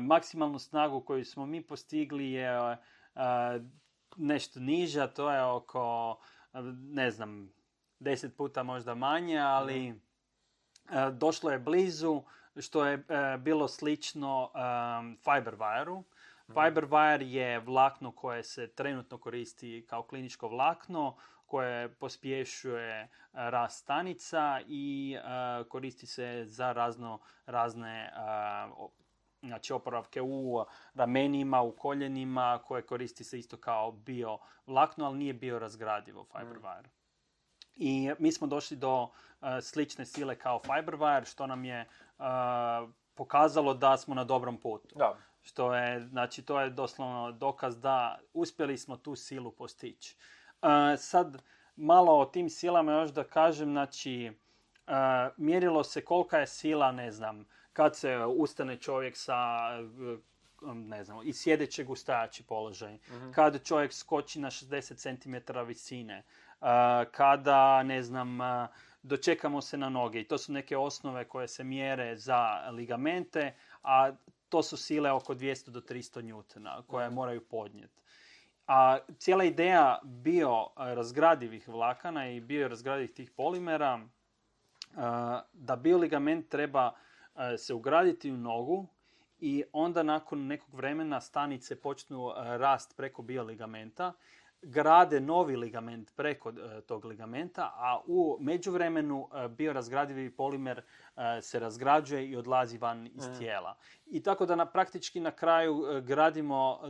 [0.00, 2.78] maksimalnu snagu koju smo mi postigli je e,
[4.16, 6.16] nešto niža, to je oko,
[6.72, 7.52] ne znam,
[8.00, 9.94] 10 puta možda manje, ali e,
[11.12, 12.22] došlo je blizu,
[12.60, 16.04] što je e, bilo slično um, Fiberwire-u.
[16.48, 25.16] Fiberwire je vlakno koje se trenutno koristi kao kliničko vlakno, koje pospješuje rast stanica i
[25.68, 28.12] koristi se za razno razne
[28.76, 28.90] o-
[29.46, 35.34] znači oporavke u ramenima, u koljenima, koje koristi se isto kao bio vlakno, ali nije
[35.34, 36.88] bio razgradivo Fiberwire.
[37.76, 39.08] I mi smo došli do
[39.42, 41.86] e, slične sile kao Fiberwire, što nam je e,
[43.14, 44.98] pokazalo da smo na dobrom putu.
[44.98, 50.16] Da, Što je, znači, to je doslovno dokaz da uspjeli smo tu silu postići.
[50.62, 51.42] E, sad,
[51.76, 54.32] malo o tim silama još da kažem, znači,
[55.36, 57.46] mjerilo se kolika je sila, ne znam,
[57.76, 59.34] kad se ustane čovjek sa,
[59.72, 60.16] e,
[60.74, 61.94] ne znam, iz sjedećeg u
[62.46, 62.98] položaj,
[63.34, 66.24] kad čovjek skoči na 60 cm visine, e,
[67.12, 68.68] kada, ne znam, e,
[69.02, 70.20] dočekamo se na noge.
[70.20, 74.12] I to su neke osnove koje se mjere za ligamente, a
[74.48, 78.02] to su sile oko 200 do 300 njutona koje moraju podnijeti.
[78.66, 85.02] A cijela ideja bio razgradivih vlakana i bio razgradivih tih polimera, uh,
[85.52, 86.98] da bioligament treba uh,
[87.58, 88.86] se ugraditi u nogu
[89.40, 94.12] i onda nakon nekog vremena stanice počnu e, rast preko bioligamenta,
[94.62, 100.78] grade novi ligament preko e, tog ligamenta, a u međuvremenu e, biorazgradivi polimer
[101.16, 103.76] e, se razgrađuje i odlazi van iz tijela.
[104.06, 106.80] I tako da na, praktički na kraju e, gradimo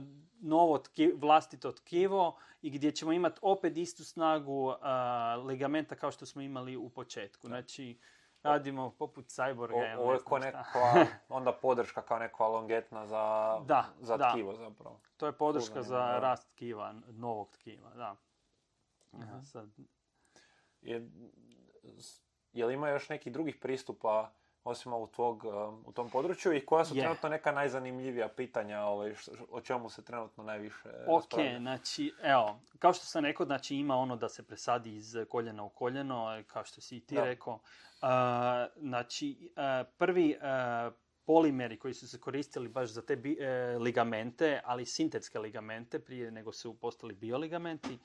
[0.40, 4.76] novo tki- vlastito tkivo i gdje ćemo imati opet istu snagu e,
[5.37, 7.46] ligamenta kao što smo imali u početku.
[7.46, 7.98] Znači,
[8.46, 9.74] radimo poput cyborga.
[9.76, 10.38] O- ovo je ko
[11.28, 14.30] onda podrška kao neka longetna za, Da, za da.
[14.30, 15.00] tkivo zapravo.
[15.16, 18.16] To je podrška za rast tkiva, novog tkiva, da.
[19.12, 19.68] Ja, sad,
[20.82, 21.09] Je,
[22.52, 24.30] je li ima još nekih drugih pristupa
[24.66, 27.00] osim ovog tvog, um, u tom području i koja su Je.
[27.02, 32.92] trenutno neka najzanimljivija pitanja ovaj, š- o čemu se trenutno najviše Ok, znači, evo, kao
[32.92, 36.81] što sam rekao, znači ima ono da se presadi iz koljena u koljeno, kao što
[36.81, 37.24] si i ti Da.
[37.24, 37.59] rekao.
[38.02, 40.90] A, znači, a, prvi a,
[41.24, 43.38] polimeri koji su se koristili baš za te bi-
[43.81, 47.98] ligamente, ali sintetske ligamente, prije nego su postali bioligamenti,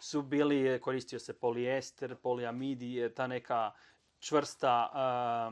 [0.00, 3.70] su bili, koristio se polijester, poliamidi, ta neka
[4.18, 5.50] čvrsta a,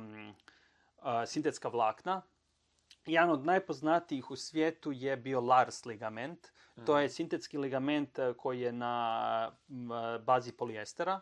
[1.26, 2.22] sintetska vlakna.
[3.06, 6.48] Jedan od najpoznatijih u svijetu je bio Lars ligament.
[6.86, 11.20] To je sintetski ligament e, koji je na e, bazi polijestera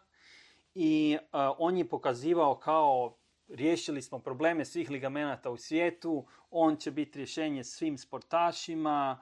[0.75, 1.27] i e,
[1.59, 3.17] on je pokazivao kao
[3.49, 9.21] riješili smo probleme svih ligamenata u svijetu, on će biti rješenje svim sportašima.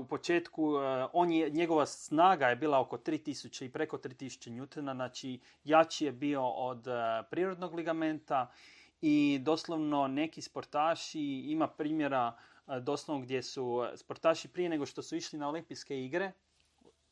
[0.00, 0.74] U početku
[1.12, 6.12] on je, njegova snaga je bila oko 3000 i preko 3000 njutona, znači jači je
[6.12, 6.86] bio od
[7.30, 8.52] prirodnog ligamenta
[9.00, 12.36] i doslovno neki sportaši, ima primjera
[12.68, 16.32] e, doslovno gdje su sportaši prije nego što su išli na olimpijske igre,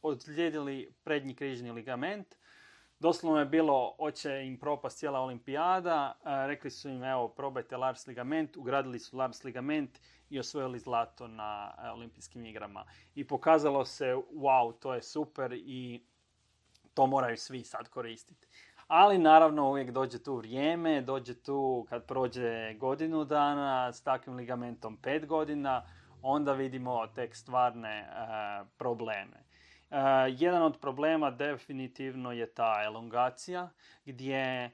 [0.02, 2.36] odlijedili prednji križni ligament,
[2.98, 8.06] Doslovno je bilo, hoće im propast cijela olimpijada, e, rekli su im, evo, probajte Lars
[8.06, 12.84] ligament, ugradili su Lars ligament i osvojili zlato na e, olimpijskim igrama.
[13.14, 16.04] I pokazalo se, wow, to je super i
[16.94, 18.46] to moraju svi sad koristiti.
[18.88, 24.96] Ali naravno uvijek dođe tu vrijeme, dođe tu kad prođe godinu dana s takvim ligamentom
[24.96, 25.82] pet godina,
[26.22, 28.06] onda vidimo tek stvarne e,
[28.78, 29.36] probleme.
[29.90, 33.70] E, jedan od problema definitivno je ta elongacija
[34.04, 34.70] gdje e,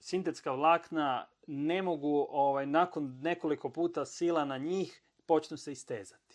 [0.00, 6.27] sintetska vlakna ne mogu ovaj, nakon nekoliko puta sila na njih počnu se istezati.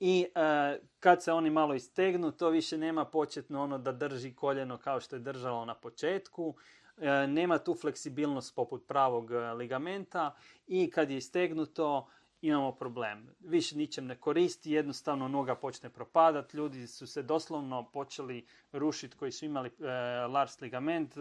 [0.00, 4.78] I e, kad se oni malo istegnu, to više nema početno ono da drži koljeno
[4.78, 6.54] kao što je držalo na početku.
[6.96, 10.34] E, nema tu fleksibilnost poput pravog e, ligamenta
[10.66, 12.08] i kad je istegnuto
[12.40, 13.28] imamo problem.
[13.40, 19.32] Više ničem ne koristi, jednostavno noga počne propadat, ljudi su se doslovno počeli rušiti koji
[19.32, 19.86] su imali e,
[20.26, 21.16] Lars ligament,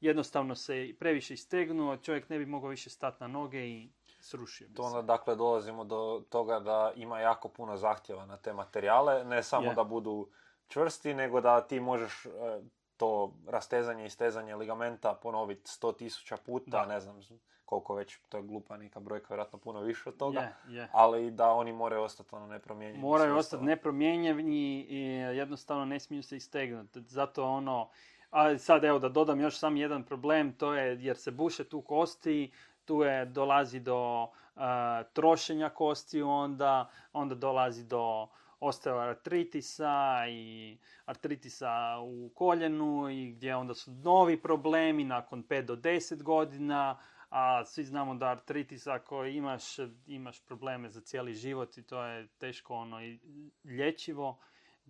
[0.00, 3.88] jednostavno se previše istegnuo, čovjek ne bi mogao više stati na noge i
[4.22, 8.52] srušio bi To onda dakle dolazimo do toga da ima jako puno zahtjeva na te
[8.52, 9.74] materijale, ne samo Je.
[9.74, 10.28] da budu
[10.68, 12.30] čvrsti, nego da ti možeš e,
[12.96, 16.86] to rastezanje i stezanje ligamenta ponoviti sto tisuća puta, Da.
[16.86, 17.20] ne znam
[17.64, 20.88] koliko već, to je glupa neka brojka, vjerojatno puno više od toga, Je, je.
[20.92, 23.00] ali da oni moraju ostati ono nepromijenjeni.
[23.02, 25.06] Moraju ostati nepromijenjeni i
[25.36, 27.00] jednostavno ne smiju se istegnuti.
[27.00, 27.88] Zato ono,
[28.30, 31.80] a sad evo da dodam još sam jedan problem, to je jer se buše tu
[31.82, 32.52] kosti,
[32.84, 38.28] tu je, dolazi do a, trošenja kosti onda, onda dolazi do
[38.60, 46.22] osteoartritisa i artritisa u koljenu i gdje onda su novi problemi nakon 5 do 10
[46.22, 46.98] godina,
[47.30, 49.64] a svi znamo da artritis ako imaš,
[50.06, 53.18] imaš probleme za cijeli život i to je teško ono i
[53.64, 54.38] lječivo.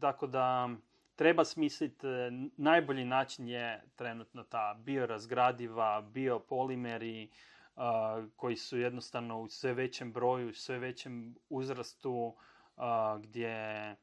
[0.01, 0.69] Tako da
[1.17, 7.31] treba smisliti, e, najbolji način je trenutno ta biorazgradiva, biopolimeri,
[7.77, 12.37] a, koji su jednostavno u sve većem broju, u sve većem uzrastu,
[12.77, 13.97] a, gdje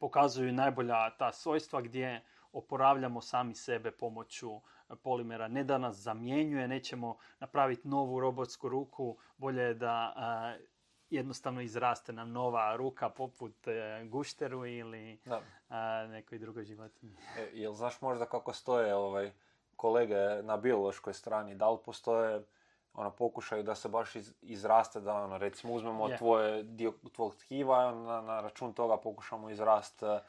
[0.00, 4.60] pokazuju najbolja ta svojstva gdje oporavljamo sami sebe pomoću
[5.02, 5.48] polimera.
[5.48, 10.56] Ne da nas zamjenjuje, nećemo napraviti novu robotsku ruku, bolje je da a,
[11.10, 15.20] jednostavno izraste nam nova ruka poput e, gušteru ili
[15.68, 17.16] a, nekoj drugoj životinji.
[17.38, 19.32] E, jel znaš možda kako stoje ovaj,
[19.76, 21.54] kolege na biološkoj strani?
[21.54, 22.42] Da li postoje
[22.94, 26.16] ono, pokušaju da se baš iz, izraste, da ono, recimo uzmemo Je.
[26.16, 30.20] tvoje, dio tvog tkiva, na, na račun toga pokušamo izrast e,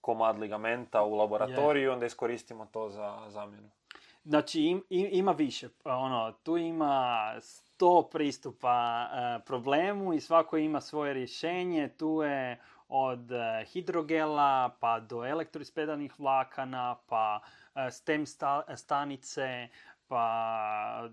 [0.00, 3.70] komad ligamenta u laboratoriju i onda iskoristimo to za zamjenu.
[4.24, 10.56] Znači im- im- ima više, Pa ono, tu ima sto pristupa e, problemu i svako
[10.56, 17.40] ima svoje rješenje, tu je od e, hidrogela pa do elektroispedanih vlakana, pa
[17.90, 19.68] stem sta- stanice,
[20.08, 21.08] pa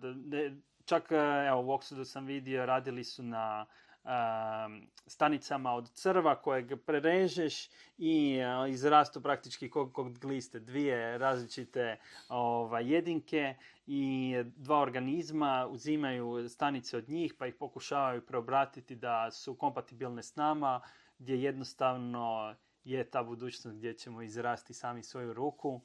[0.89, 1.15] čak e,
[1.47, 3.65] evo u Oxfordu sam vidio radili su na
[4.03, 11.97] um, stanicama od crva kojeg prerežeš i uh, izrastu praktički kog, kog gliste dvije različite
[12.29, 13.55] ovaj, jedinke
[13.87, 20.35] i dva organizma uzimaju stanice od njih pa ih pokušavaju preobratiti da su kompatibilne s
[20.35, 20.81] nama
[21.19, 25.81] gdje jednostavno je ta budućnost gdje ćemo izrasti sami svoju ruku.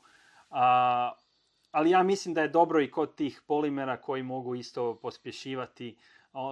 [0.50, 1.12] A,
[1.74, 5.96] ali ja mislim da je dobro i kod tih polimera koji mogu isto pospješivati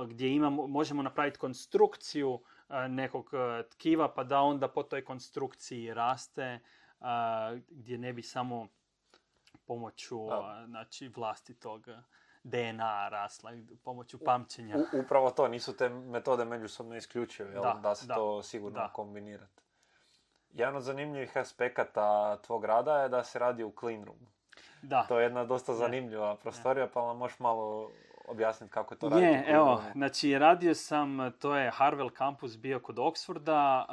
[0.09, 5.95] gdje imamo, možemo napraviti konstrukciju a, nekog a, tkiva pa da onda po toj konstrukciji
[5.95, 6.59] raste
[7.01, 8.69] a, gdje ne bi samo
[9.65, 10.65] pomoću Da.
[10.67, 11.87] znači, vlastitog
[12.43, 13.51] DNA rasla,
[13.85, 14.77] pomoću pamćenja.
[14.77, 17.51] U- upravo to, nisu te metode međusobno isključive?
[17.55, 18.91] Da, Da, se da, to sigurno da.
[18.93, 19.63] kombinirati.
[20.51, 24.27] Jedan od zanimljivih aspekata tvog rada je da se radi u clean roomu.
[24.83, 25.05] Da.
[25.09, 27.91] To je jedna dosta zanimljiva prostorija, pa nam možeš malo
[28.29, 32.81] objasniti kako to raditi u Je, evo, znači radio sam, to je Harwell kampus bio
[32.81, 33.85] kod Oxforda,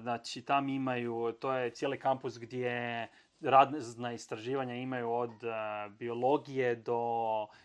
[0.00, 3.08] znači tam imaju, to je cijeli kampus gdje
[3.40, 5.30] razna istraživanja imaju od
[5.98, 7.00] biologije do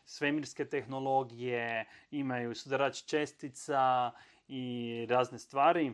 [0.05, 4.11] svemirske tehnologije, imaju sudarač čestica
[4.47, 5.93] i razne stvari.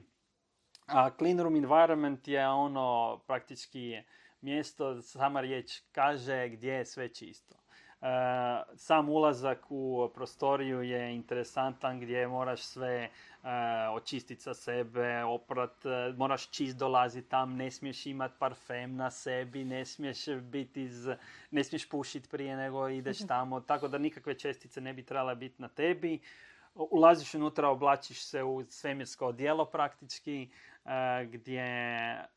[0.88, 4.02] A clean room environment je ono praktički
[4.44, 7.56] mjesto, sama riječ kaže gdje je sve čisto.
[8.04, 8.06] E,
[8.76, 13.10] sam ulazak u prostoriju je interesantan gdje moraš sve e,
[13.92, 19.64] očistiti sa sebe, oprat, e, moraš čist dolaziti tam, ne smiješ imati parfem na sebi,
[19.64, 21.10] ne smiješ biti iz,
[21.52, 25.62] ne smiješ pušiti prije nego ideš tamo, tako da nikakve čestice ne bi trebale biti
[25.62, 26.20] na tebi.
[26.76, 30.50] Ulaziš unutra, oblačiš se u svemirsko odijelo praktički,
[30.86, 31.66] e, gdje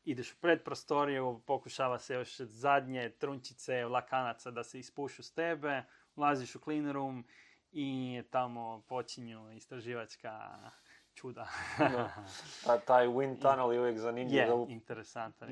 [0.05, 5.83] ideš u predprostoriju, pokušava se još zadnje trunčice lakanaca da se ispušu s tebe,
[6.15, 7.25] ulaziš u clean room
[7.71, 10.59] i tamo počinju istraživačka
[11.17, 11.47] čuda.
[11.77, 12.09] Da.
[12.65, 14.37] Ta, taj wind tunnel je uvijek zanimljiv.
[14.37, 15.47] je, interesantan.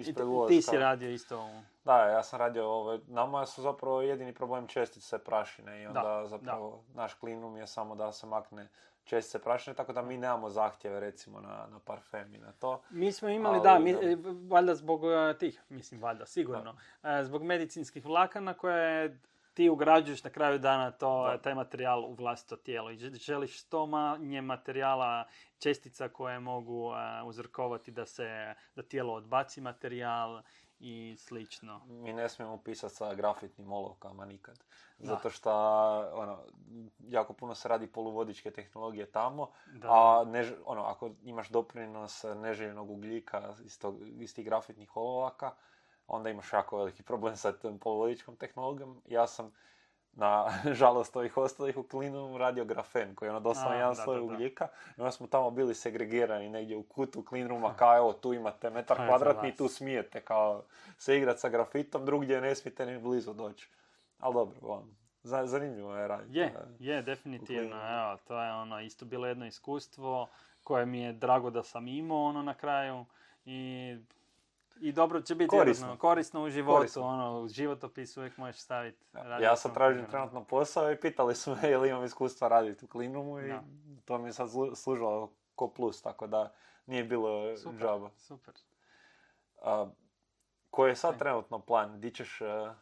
[0.48, 1.62] Ti- si radio isto u...
[1.86, 3.00] Da, ja sam radio ovo.
[3.08, 7.68] Nama su zapravo jedini problem čestice prašine i onda Da, zapravo naš clean room je
[7.68, 8.68] samo da se makne
[9.04, 12.82] čestice prašine, tako da mi nemamo zahtjeve recimo na, na parfem i na to.
[12.90, 14.32] Mi smo imali, Ali, da, mi, da.
[14.56, 19.20] valjda zbog e, tih, mislim valjda, sigurno, e, zbog medicinskih vlakana koje
[19.56, 21.38] ti ugrađuješ na kraju dana to, Da.
[21.38, 25.26] taj materijal u vlastito tijelo i žel- želiš što manje materijala,
[25.60, 26.92] čestica koje mogu
[27.26, 30.42] uzrokovati da se, da tijelo odbaci materijal
[30.80, 31.82] i slično.
[31.86, 34.60] Mi ne smijemo pisati sa grafitnim olovkama nikad.
[34.98, 35.06] Da.
[35.08, 35.52] Zato što
[36.14, 36.40] ono,
[37.00, 39.88] jako puno se radi poluvodičke tehnologije tamo, Da.
[39.90, 45.52] a ne, ono, ako imaš doprinos neželjenog ugljika iz, tog, iz tih grafitnih olovaka,
[46.08, 49.02] onda imaš jako veliki problem sa tom poluvodičkom tehnologijom.
[49.06, 49.52] Ja sam
[50.16, 50.46] na
[50.80, 54.24] žalost ovih ostalih u klinu radio grafen koji je ono doslovno jedan da, sloj da,
[54.24, 54.68] ugljika.
[54.98, 58.70] I onda smo tamo bili segregirani negdje u kutu clean rooma kao evo tu imate
[58.70, 60.64] metar kvadratni i tu smijete kao
[60.98, 63.70] se igrat sa grafitom, drugdje ne smijete ni blizu doći.
[64.20, 66.38] Ali dobro, on, za- zanimljivo je raditi.
[66.38, 67.76] Je, je, definitivno.
[67.76, 70.28] Evo, to je ono isto bilo jedno iskustvo
[70.64, 73.06] koje mi je drago da sam imao ono na kraju
[73.46, 73.98] i,
[74.78, 75.98] i dobro će biti Korisno.
[75.98, 77.02] korisno u životu, Korisno.
[77.04, 79.06] ono, u životopis uvijek možeš staviti.
[79.42, 80.12] Ja sad sam tražim room.
[80.12, 83.64] trenutno posao i pitali su me je li imam iskustva raditi u Cleanumu i Da.
[84.06, 86.54] to mi je sad slu- služilo ko plus, tako da
[86.86, 88.10] nije bilo Super, džaba.
[88.12, 88.54] super.
[89.58, 89.88] A,
[90.70, 92.02] koji je sad trenutno plan?
[92.02, 92.42] Di ćeš...
[92.42, 92.74] e,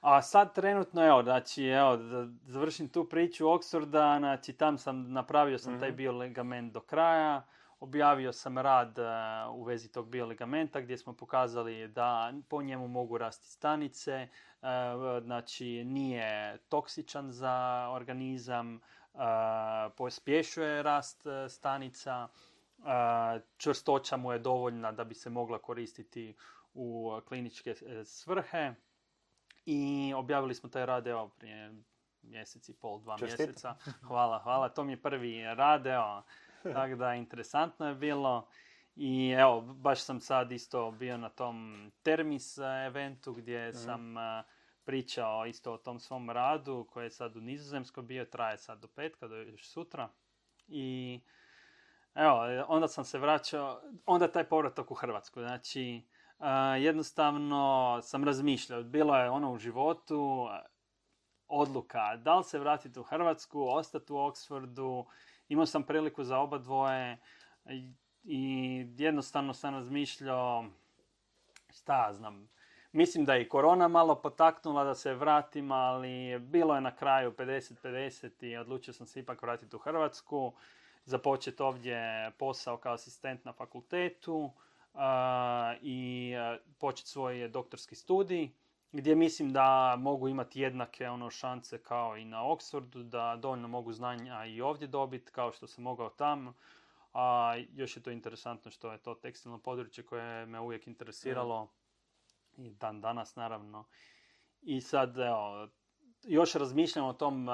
[0.00, 5.58] A sad trenutno, evo, znači, evo, da završim tu priču Oxforda, znači, tam sam, napravio
[5.58, 5.96] sam taj Mhm.
[5.96, 7.42] bioligament do kraja,
[7.80, 9.02] objavio sam rad e,
[9.50, 14.28] u vezi tog bioligamenta gdje smo pokazali da po njemu mogu rasti stanice, e,
[15.22, 18.80] znači, nije toksičan za organizam, e,
[19.96, 22.28] pospješuje rast stanica,
[23.56, 26.36] čvrstoća mu je dovoljna da bi se mogla koristiti
[26.74, 28.74] u kliničke svrhe
[29.66, 31.74] i objavili smo taj rad evo prije
[32.22, 33.74] mjesec i pol, dva mjeseca.
[34.08, 34.68] Hvala, hvala.
[34.68, 36.22] To mi je prvi rad, evo.
[36.74, 38.48] Tako da interesantno je bilo.
[38.96, 43.76] I evo, baš sam sad isto bio na tom Termis eh, eventu gdje Mhm.
[43.76, 44.42] sam eh,
[44.84, 48.88] pričao isto o tom svom radu koji je sad u Nizozemskoj bio, traje sad do
[48.88, 50.08] petka, do još sutra.
[50.68, 51.20] I
[52.14, 55.40] evo, onda sam se vraćao, onda taj povratak u Hrvatsku.
[55.40, 56.02] Znači,
[56.40, 60.48] eh, jednostavno sam razmišljao, bilo je ono u životu,
[61.48, 65.04] odluka da li se vratiti u Hrvatsku, ostati u Oxfordu,
[65.48, 67.18] imao sam priliku za oba dvoje
[68.24, 70.64] i, jednostavno sam razmišljao
[71.70, 72.48] šta znam.
[72.92, 77.32] Mislim da je i korona malo potaknula da se vratim, ali bilo je na kraju
[77.32, 80.52] 50-50 i odlučio sam se ipak vratiti u Hrvatsku,
[81.04, 84.52] započeti ovdje posao kao asistent na fakultetu
[85.82, 86.32] i
[86.78, 88.50] početi svoj doktorski studij
[88.96, 93.92] gdje mislim da mogu imati jednake ono šanse kao i na Oxfordu, da dovoljno mogu
[93.92, 96.54] znanja i ovdje dobiti kao što sam mogao tamo.
[97.12, 101.68] A još je to interesantno što je to tekstilno područje koje me uvijek interesiralo
[102.56, 103.84] i dan danas naravno.
[104.62, 105.68] I sad, evo,
[106.22, 107.46] još razmišljam o tom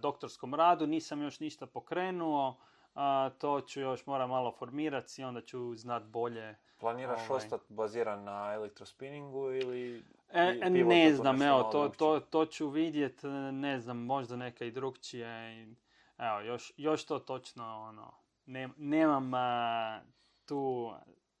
[0.00, 2.56] doktorskom radu, nisam još ništa pokrenuo,
[2.94, 6.56] a, to ću još mora malo formirati i onda ću znat bolje.
[6.78, 7.36] Planiraš ovaj.
[7.36, 10.04] ostati baziran na elektrospinningu ili...
[10.32, 13.20] E, e ne znam, evo, to, to, to ću vidjet,
[13.52, 15.66] ne znam, možda neka i drugčije.
[16.18, 18.14] Evo, još, još to točno, ono,
[18.46, 19.30] ne, nemam
[20.44, 20.92] tu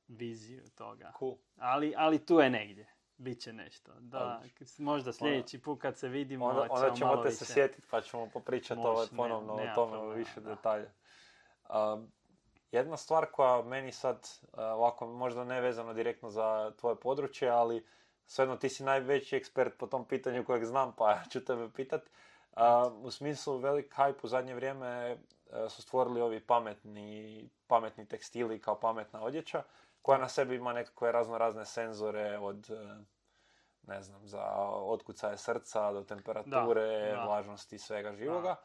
[0.08, 1.12] viziju toga.
[1.18, 1.36] Cool.
[1.56, 2.94] Ali, ali tu je negdje.
[3.16, 3.92] Biće nešto.
[3.98, 4.42] Da,
[4.78, 8.80] možda sljedeći put kad se vidimo onda, onda ćemo te se sjetiti pa ćemo popričati
[8.84, 10.90] ovaj ponovno o tome više detalja.
[12.72, 17.86] jedna stvar koja meni sad, ovako možda ne vezano direktno za tvoje područje, ali
[18.30, 22.02] svejedno ti si najveći ekspert po tom pitanju kojeg znam, pa ću tebe pitat.
[23.02, 25.18] u smislu velik hype u zadnje vrijeme
[25.68, 29.62] su stvorili ovi pametni, pametni tekstili kao pametna odjeća
[30.02, 32.70] koja na sebi ima nekakve razno razne senzore od
[33.86, 38.56] ne znam, za otkucaje srca do temperature, vlažnosti i svega živoga.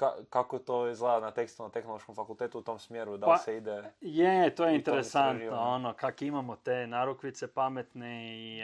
[0.00, 3.82] Ka, kako to izgleda na tekstilno-tehnološkom fakultetu u tom smjeru, da pa, se ide...
[4.00, 8.62] Je, to je interesantno, ono, kak imamo te narukvice pametne i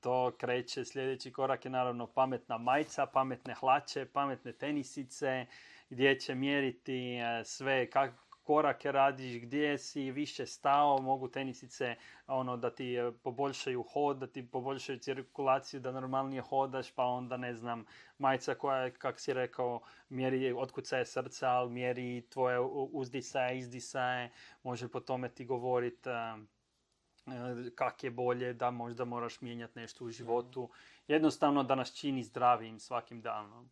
[0.00, 5.46] to kreće, sljedeći korak je naravno pametna majca, pametne hlače, pametne tenisice,
[5.90, 8.10] gdje će mjeriti sve, kak,
[8.42, 14.26] korake radiš, gdje si više stao, mogu tenisice ono, da ti e, poboljšaju hod, da
[14.26, 17.84] ti poboljšaju cirkulaciju, da normalnije hodaš, pa onda ne znam,
[18.18, 22.60] majica koja kak si rekao, mjeri otkucaje srca, ali mjeri tvoje
[22.92, 24.30] uzdisaje, izdisaje,
[24.62, 30.04] može po tome ti govoriti e, e, kak je bolje, da možda moraš mijenjati nešto
[30.04, 30.70] u životu.
[31.08, 33.70] Jednostavno da nas čini zdravijim svakim danom.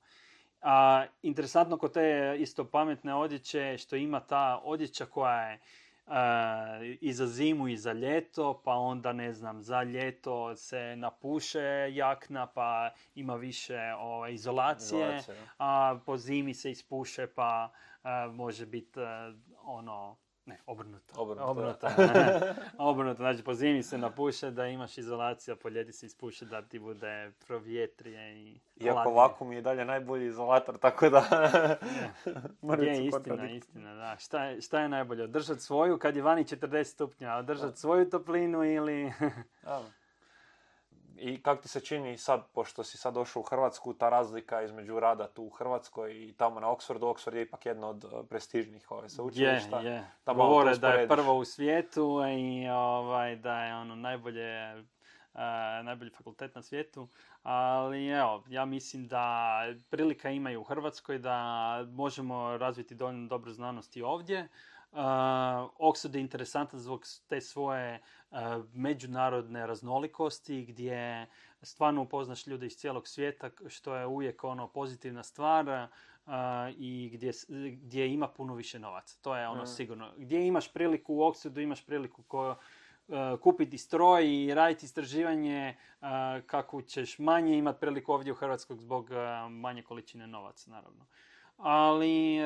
[0.62, 5.60] A, interesantno kod te isto pametne odjeće što ima ta odjeća koja je
[7.00, 12.46] i za zimu i za ljeto, pa onda ne znam, za ljeto se napuše jakna
[12.46, 15.20] pa ima više o, ovaj, izolacije,
[15.58, 17.70] a po zimi se ispuše pa
[18.32, 19.00] može biti
[19.62, 20.16] ono
[20.46, 21.14] ne, obrnuto.
[21.16, 21.50] Obrnuto.
[21.50, 21.86] Obrnuto,
[22.90, 23.16] obrnuto.
[23.16, 26.78] Znači, po zimi se napuše da imaš izolaciju, a po ljeti se ispuše da ti
[26.78, 31.18] bude provjetrije i Iako vakum je dalje najbolji izolator, tako da...
[32.82, 34.16] je, istina, istina, da.
[34.18, 35.24] Šta je, šta je najbolje?
[35.24, 39.12] Održati svoju kad je vani 40 stupnja, održati svoju toplinu ili...
[41.20, 45.00] I kako ti se čini sad, pošto si sad došao u Hrvatsku, ta razlika između
[45.00, 48.90] rada tu u Hrvatskoj i tamo na Oxfordu, Oxford je ipak jedno od e, prestižnih
[48.90, 49.80] ove sveučilišta.
[49.80, 50.04] Je, je.
[50.26, 54.80] Govore da je prvo u svijetu i ovaj, da je ono najbolje,
[55.34, 55.40] uh,
[55.84, 57.08] najbolji fakultet na svijetu.
[57.42, 59.56] Ali evo, ja mislim da
[59.90, 61.36] prilika imaju u Hrvatskoj da
[61.92, 64.48] možemo razviti dovoljno dobru znanost i ovdje.
[64.92, 64.98] Uh,
[65.78, 68.38] Oxford je interesantan zbog te svoje uh,
[68.74, 71.26] međunarodne raznolikosti gdje
[71.62, 76.32] stvarno upoznaš ljude iz cijelog svijeta što je uvijek ono pozitivna stvar uh,
[76.78, 77.32] i gdje,
[77.72, 79.18] gdje ima puno više novaca.
[79.22, 79.66] To je ono mm.
[79.66, 80.12] sigurno.
[80.16, 82.56] Gdje imaš priliku u Oxfordu, imaš priliku ko,
[83.40, 85.76] kupiti stroj i raditi istraživanje
[86.46, 89.10] kako ćeš manje imati priliku ovdje u Hrvatskoj zbog
[89.50, 91.06] manje količine novaca, naravno.
[91.56, 92.38] Ali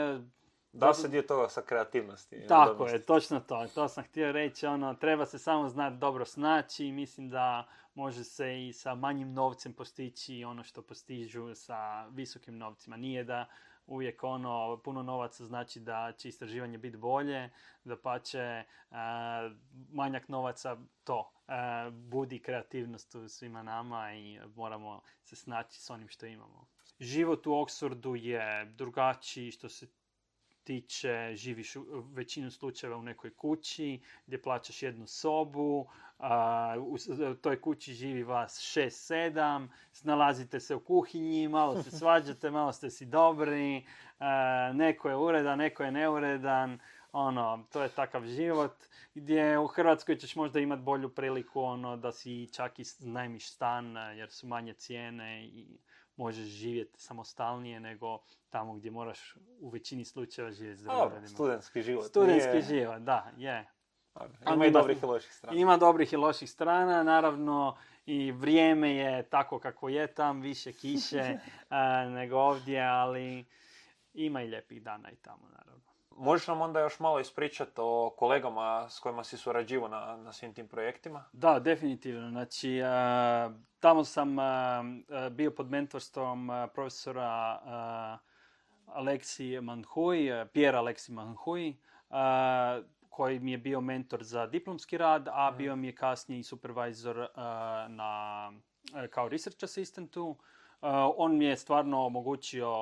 [0.74, 2.46] da se dio toga sa kreativnosti.
[2.48, 3.66] Tako je, točno to.
[3.74, 4.66] To sam htio reći.
[4.66, 9.32] Ono, treba se samo znati dobro snaći i mislim da može se i sa manjim
[9.32, 12.96] novcem postići ono što postižu sa visokim novcima.
[12.96, 13.46] Nije da
[13.86, 17.50] uvijek ono, puno novaca znači da će istraživanje biti bolje,
[17.84, 18.64] da pa će
[19.92, 21.30] manjak novaca to
[21.92, 26.66] budi kreativnost u svima nama i moramo se snaći s onim što imamo.
[27.00, 29.86] Život u Oxfordu je drugačiji što se
[30.64, 35.86] tiče, živiš u većinu slučajeva u nekoj kući gdje plaćaš jednu sobu,
[36.18, 36.74] a,
[37.30, 42.72] u toj kući živi vas šest, sedam, snalazite se u kuhinji, malo se svađate, malo
[42.72, 43.86] ste si dobri,
[44.74, 46.78] neko je uredan, neko je neuredan,
[47.12, 48.76] ono, to je takav život
[49.14, 53.96] gdje u Hrvatskoj ćeš možda imati bolju priliku ono, da si čak i najmiš stan
[53.96, 55.78] jer su manje cijene i
[56.16, 58.18] možeš živjeti samostalnije nego
[58.50, 62.04] tamo gdje moraš u većini slučajeva živjeti s drugim studentski život.
[62.04, 63.66] Studentski život, da, je.
[64.54, 65.58] Ima i dobrih i loših strana.
[65.58, 71.38] Ima dobrih i loših strana, naravno i vrijeme je tako kako je tam, više kiše
[72.16, 73.44] nego ovdje, ali
[74.14, 75.83] ima i lijepih dana i tamo, naravno.
[76.16, 80.54] Možeš nam onda još malo ispričati o kolegama s kojima si surađivao na, na svim
[80.54, 81.24] tim projektima?
[81.32, 82.30] Da, definitivno.
[82.30, 82.80] Znači,
[83.80, 84.36] tamo sam
[85.30, 87.60] bio pod mentorstvom profesora
[88.86, 91.76] Aleksi Manhui, Pierre Aleksi Manhui,
[93.10, 95.58] koji mi je bio mentor za diplomski rad, a mhm.
[95.58, 97.28] bio mi je kasnije i supervisor
[97.88, 98.52] na,
[99.10, 100.36] kao research assistantu.
[101.16, 102.72] On mi je stvarno omogućio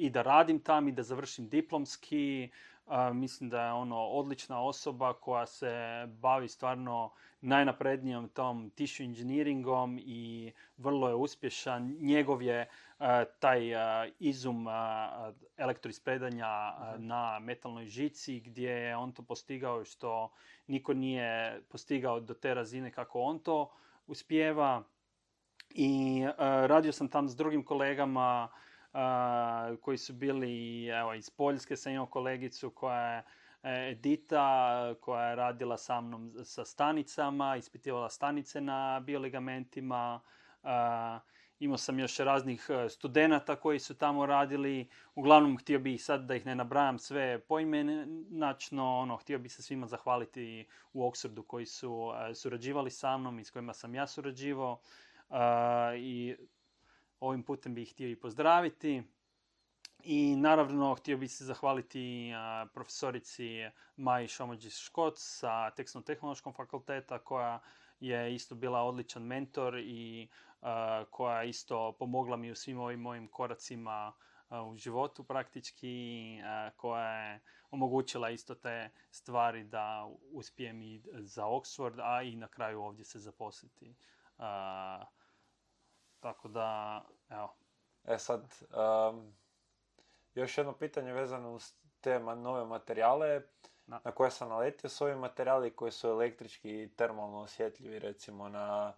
[0.00, 2.50] i da radim tam i da završim diplomski.
[3.12, 5.72] mislim da je ono odlična osoba koja se
[6.06, 11.96] bavi stvarno najnaprednijom tom tissue engineeringom i vrlo je uspješan.
[12.00, 12.68] Njegov je
[13.38, 13.60] taj
[14.18, 14.66] izum
[15.56, 17.06] elektroispredanja mhm.
[17.06, 20.30] na metalnoj žici gdje je on to postigao što
[20.66, 23.70] niko nije postigao do te razine kako on to
[24.06, 24.82] uspijeva.
[25.74, 28.48] I radio sam tam s drugim kolegama
[29.80, 33.24] koji su bili, evo, iz Poljske sam imao kolegicu koja je
[33.62, 40.20] e, Edita, koja je radila sa mnom sa stanicama, ispitivala stanice na bioligamentima.
[41.60, 44.88] Imao sam još raznih e, studenata koji su tamo radili.
[45.14, 49.86] Uglavnom, htio bih sad da ih ne nabrajam sve poimenačno, ono, htio bih se svima
[49.86, 54.80] zahvaliti u Oxfordu koji su e, surađivali sa mnom i s kojima sam ja surađivao.
[55.98, 56.36] I
[57.20, 59.02] Ovim putem bih htio i pozdraviti.
[60.04, 62.32] I naravno htio bih se zahvaliti
[62.74, 67.60] profesorici Maji Šomođis-Škoc sa Tekstno-tehnološkom fakulteta koja
[68.00, 70.28] je isto bila odličan mentor i
[71.10, 74.12] koja je isto pomogla mi u svim ovim mojim koracima
[74.50, 76.36] u životu praktički,
[76.76, 77.40] koja je
[77.70, 83.18] omogućila isto te stvari da uspijem i za Oxford, a i na kraju ovdje se
[83.18, 83.94] zaposliti.
[86.20, 87.54] Tako da, evo.
[88.04, 88.54] E sad,
[90.34, 93.42] još jedno pitanje vezano uz te nove materijale
[93.86, 94.00] na.
[94.14, 98.92] koje sam naletio su ovi materijali koji su električki i termalno osjetljivi, recimo na,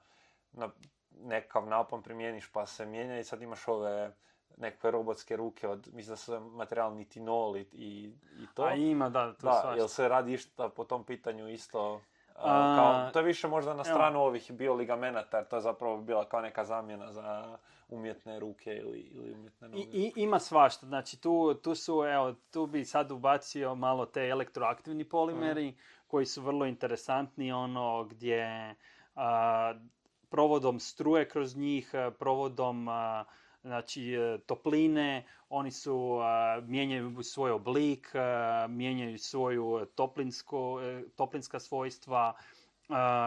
[0.53, 0.71] na
[1.11, 4.15] nekav napon primjeniš pa se mijenja i sad imaš ove
[4.57, 8.13] nekakve robotske ruke od, mislim da su materijal nitinol i, i
[8.55, 8.63] to.
[8.63, 12.01] A ima, da, to da, jel se radi išta po tom pitanju isto
[12.49, 14.27] kao, to je više možda na stranu evo.
[14.27, 19.33] ovih bioligamenata, jer to je zapravo bila kao neka zamjena za umjetne ruke ili, ili
[19.33, 19.83] umjetne noge.
[19.83, 25.05] I, ima svašta, znači tu, tu su, evo, tu bi sad ubacio malo te elektroaktivni
[25.05, 25.77] polimeri mhm.
[26.07, 28.75] koji su vrlo interesantni, ono gdje
[30.29, 32.89] provodom struje kroz njih, provodom
[33.63, 36.19] znači e, topline, oni su,
[36.63, 38.13] mijenjaju svoj oblik,
[38.69, 42.35] mijenjaju svoju toplinsko, e, toplinska svojstva.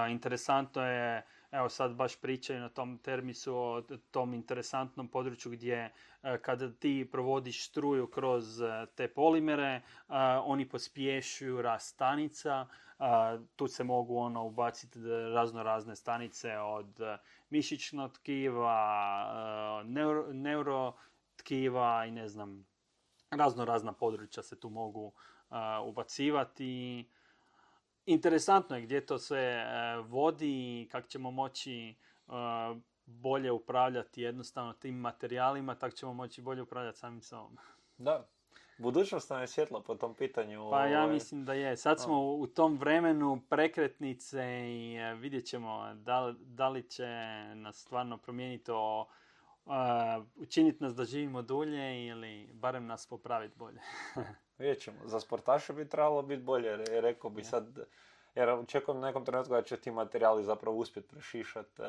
[0.09, 1.25] Interesantno je,
[1.55, 3.81] evo sad baš pričaju na tom termisu o
[4.11, 5.91] tom interesantnom području gdje e,
[6.41, 8.61] kada ti provodiš struju kroz
[8.95, 9.81] te polimere,
[10.43, 12.67] oni pospješuju rast stanica,
[13.55, 14.99] tu se mogu ono ubaciti
[15.33, 16.99] razno razne stanice od
[17.49, 18.71] mišićnog tkiva,
[19.81, 22.65] e, neuro, neurotkiva i ne znam,
[23.31, 25.13] razno razna područja se tu mogu
[25.51, 27.09] e, ubacivati.
[28.05, 31.95] Interesantno je gdje to sve e, vodi i kako ćemo moći
[33.05, 37.57] bolje upravljati jednostavno tim materijalima, tako ćemo moći bolje upravljati samim sobom.
[37.97, 38.27] Da,
[38.77, 40.69] Budućnost nam je svjetla po tom pitanju.
[40.71, 41.77] Pa ja ovaj, mislim da je.
[41.77, 47.07] Sad smo u tom vremenu prekretnice i e, vidjet ćemo da, da li će
[47.55, 49.05] nas stvarno promijeniti o
[50.35, 53.79] učiniti nas da živimo dulje ili barem nas popraviti bolje.
[54.57, 54.97] Vidjet ćemo.
[55.05, 57.79] Za sportaše bi trebalo biti bolje, rekao bi sad,
[58.35, 61.85] jer očekujem nekom trenutku da će ti materijali zapravo uspjeti prešišati, e,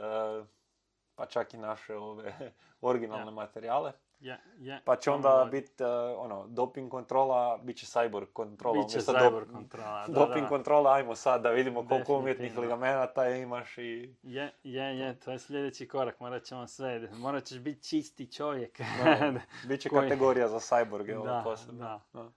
[1.15, 3.93] pa čak i naše ove originalne materijale.
[4.21, 4.79] Yeah, yeah.
[4.85, 5.89] Pa će onda biti uh,
[6.19, 8.83] ono, doping kontrola, bit će cyborg kontrola.
[8.83, 14.15] Biće cyborg kontrola, da, Doping kontrola, ajmo sad da vidimo koliko umjetnih ligamenata imaš i...
[14.23, 18.81] Je, je, je, to je sljedeći korak, morat ćemo sve, morat ćeš biti čisti čovjek.
[19.05, 19.33] Da,
[19.69, 22.01] bit će kategorija za cyborg, ovo posebno.
[22.13, 22.31] Da.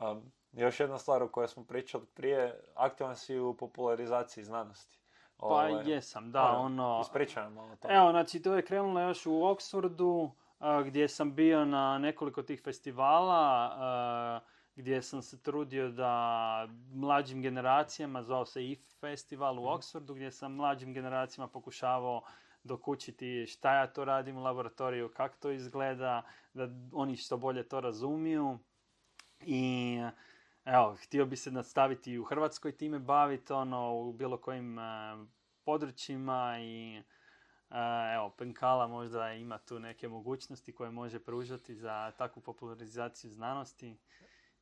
[0.00, 4.98] Um, još jedna stvar o kojoj smo pričali prije, aktivan si u popularizaciji znanosti.
[5.36, 6.98] Pa Ove, jesam, da, ono...
[7.02, 7.88] Ispričavam malo to.
[7.90, 10.30] Evo, znači, to je krenulo još u Oxfordu,
[10.86, 14.42] gdje sam bio na nekoliko tih festivala
[14.78, 19.68] gdje sam se trudio da mlađim generacijama, zvao se IF festival u mhm.
[19.68, 22.22] Oxfordu, gdje sam mlađim generacijama pokušavao
[22.62, 26.22] dokučiti šta ja to radim u laboratoriju, kako to izgleda,
[26.54, 28.58] da oni što bolje to razumiju.
[29.40, 29.96] I
[30.64, 34.82] evo, htio bi se nastaviti i u Hrvatskoj time baviti, ono, u bilo kojim e,
[35.64, 37.02] područjima i
[38.14, 43.96] evo, Penkala možda ima tu neke mogućnosti koje može pružati za takvu popularizaciju znanosti.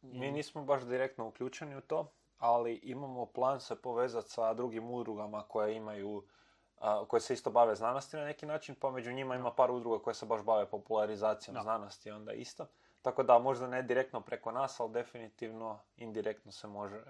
[0.03, 5.43] Mi nismo baš direktno uključeni u to, ali imamo plan se povezati sa drugim udrugama
[5.43, 6.25] koje imaju
[7.09, 10.15] koje se isto bave znanosti na neki način, pa među njima ima par udruga koje
[10.15, 12.67] se baš bave popularizacijom znanosti onda isto.
[13.03, 17.03] Tako da možda ne direktno preko nas, ali definitivno indirektno se može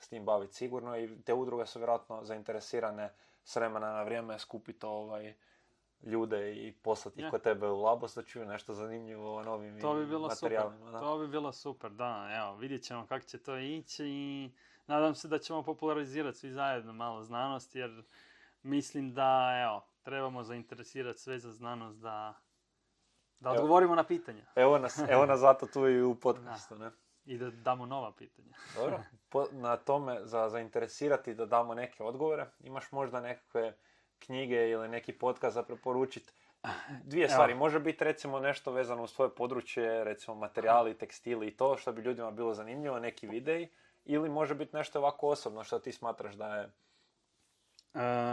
[0.00, 3.12] s tim baviti sigurno i te udruge su vjerojatno zainteresirane
[3.44, 5.34] s vremena na vrijeme skupiti ovaj,
[6.02, 9.94] ljude i poslati ih kod tebe u labos da čuju nešto zanimljivo o novim to
[9.94, 10.76] bi bilo materijalima.
[10.76, 10.92] Super.
[10.92, 11.00] Da.
[11.00, 12.28] To bi bilo super, da.
[12.32, 14.50] Evo, vidjet ćemo kako će to ići i
[14.86, 18.02] nadam se da ćemo popularizirati svi zajedno malo znanost jer
[18.62, 22.34] mislim da, evo, trebamo zainteresirati sve za znanost da,
[23.40, 24.44] da odgovorimo na pitanja.
[24.54, 26.90] Evo nas, evo nas zato tu i u podcastu, ne?
[27.26, 28.54] I da damo nova pitanja.
[28.76, 29.00] Dobro,
[29.52, 32.46] na tome za zainteresirati da damo neke odgovore.
[32.60, 33.76] Imaš možda nekakve
[34.18, 36.32] knjige ili neki podcast za preporučiti?
[37.04, 41.76] Dvije stvari, može biti recimo nešto vezano u svoje područje, recimo materijali, tekstili i to
[41.76, 43.68] što bi ljudima bilo zanimljivo, neki videi,
[44.04, 46.70] ili može biti nešto ovako osobno što ti smatraš da je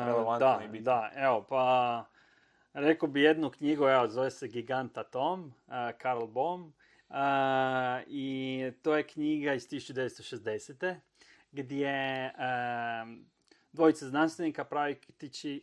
[0.05, 0.85] relevantno da, i bitno.
[0.85, 2.05] Da, evo, pa
[2.73, 6.69] rekao bi jednu knjigu, evo, zove se Gigant Atom, uh, Karl Bohm,
[8.07, 10.95] i to je knjiga iz 1960.
[11.51, 12.31] gdje
[13.71, 15.61] dvojice znanstvenika praktički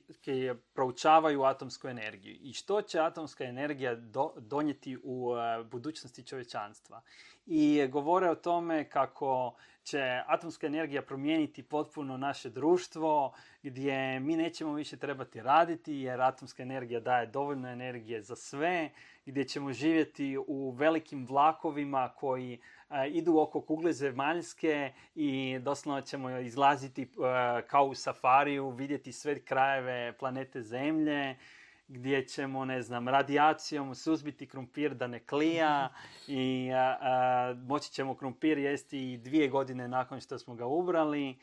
[0.73, 3.95] proučavaju atomsku energiju i što će atomska energija
[4.37, 5.31] donijeti u
[5.71, 7.03] budućnosti čovječanstva.
[7.47, 14.73] I govore o tome kako će atomska energija promijeniti potpuno naše društvo, gdje mi nećemo
[14.73, 18.91] više trebati raditi jer atomska energija daje dovoljno energije za sve,
[19.27, 22.61] gdje ćemo živjeti u velikim vlakovima koji
[23.11, 27.09] idu oko kugle zemaljske i doslovno ćemo izlaziti
[27.67, 31.37] kao u safariju, vidjeti sve krajeve planete Zemlje
[31.89, 35.89] gdje ćemo, ne znam, radijacijom suzbiti krumpir da ne klija
[36.27, 36.71] i
[37.67, 41.37] moći ćemo krumpir jesti i dvije godine nakon što smo ga ubrali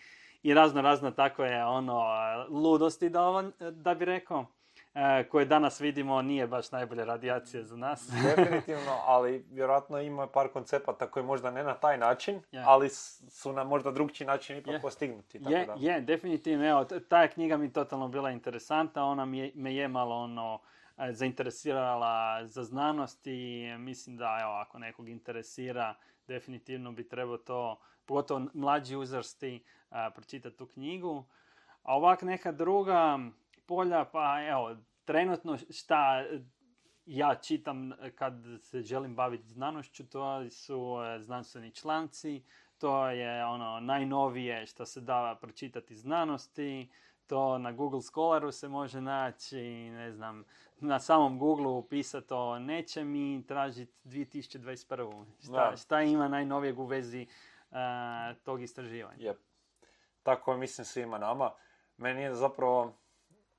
[0.43, 2.03] i razno razno tako je ono
[2.49, 4.45] ludosti da, da bi rekao.
[4.93, 8.09] E, koje danas vidimo nije baš najbolja radijacija za nas.
[8.35, 12.89] Definitivno, ali vjerojatno ima par koncepata koji možda ne na taj način, ali
[13.29, 15.43] su na možda drugčiji način ipak postignuti.
[15.43, 15.75] Tako je, da.
[15.77, 16.69] je, definitivno.
[16.69, 20.59] Evo, ta je knjiga mi totalno bila interesantna, ona mi me je malo ono,
[20.97, 25.95] e, zainteresirala za znanost i mislim da evo, ako nekog interesira,
[26.27, 31.23] definitivno bi trebao to, pogotovo mlađi uzrasti, uh, pročitati tu knjigu.
[31.83, 33.19] A ovak neka druga,
[33.65, 36.25] polja, pa evo, trenutno šta
[37.05, 42.43] ja čitam kad se želim baviti znanošću, to su e, znanstveni članci,
[42.77, 46.89] to je ono najnovije što se da pročitati znanosti,
[47.27, 50.43] to na Google Scholaru se može naći, ne znam,
[50.79, 55.25] na samom Google upisati o nečem i tražiti 2021.
[55.43, 57.27] Šta, šta ima najnovijeg u vezi
[57.69, 57.77] uh,
[58.43, 59.17] tog istraživanja.
[59.17, 59.35] Yep.
[60.23, 61.51] Tako mislim svima nama.
[61.97, 63.00] Meni je zapravo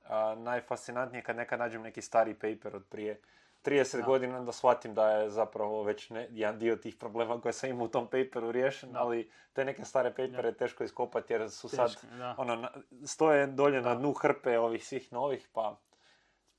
[0.03, 3.19] a, najfascinantnije kad nekad nađem neki stari paper od prije
[3.63, 4.03] 30 da.
[4.03, 7.85] godina da shvatim da je zapravo već ne, jedan dio tih problema koje sam imao
[7.85, 11.95] u tom paperu riješen, ali te neke stare papere je teško iskopati jer su sad,
[12.37, 12.67] ono,
[13.05, 15.77] stoje dolje na dnu hrpe ovih svih novih, pa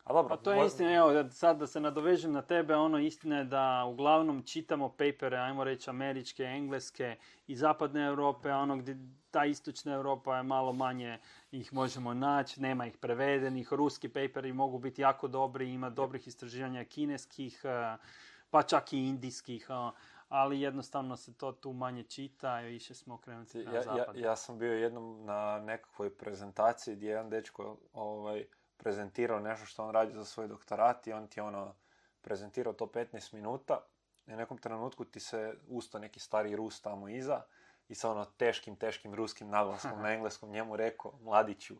[0.04, 3.38] a dobro, pa to je istina, evo, sad da se nadovežem na tebe, ono istina
[3.38, 8.98] je da uglavnom čitamo papere, ajmo reći američke, engleske i zapadne Europe, ono gdje
[9.30, 11.18] ta istočna Europa je malo manje
[11.52, 16.84] ih možemo naći, nema ih prevedenih, ruski paperi mogu biti jako dobri, ima dobrih istraživanja
[16.84, 17.96] kineskih, eh,
[18.50, 19.90] pa čak i indijskih, eh,
[20.28, 24.36] ali jednostavno se to tu manje čita i više smo okrenuti na ja, ja, ja,
[24.36, 28.44] sam bio jednom na nekakvoj prezentaciji gdje jedan dečko ovaj,
[28.76, 31.74] prezentirao nešto što on radi za svoj doktorat i on ti ono
[32.20, 33.80] prezentirao to 15 minuta
[34.26, 37.42] i u nekom trenutku ti se usto neki stari Rus tamo iza
[37.88, 41.74] i sa ono teškim, teškim ruskim naglaskom na engleskom njemu rekao, mladiću,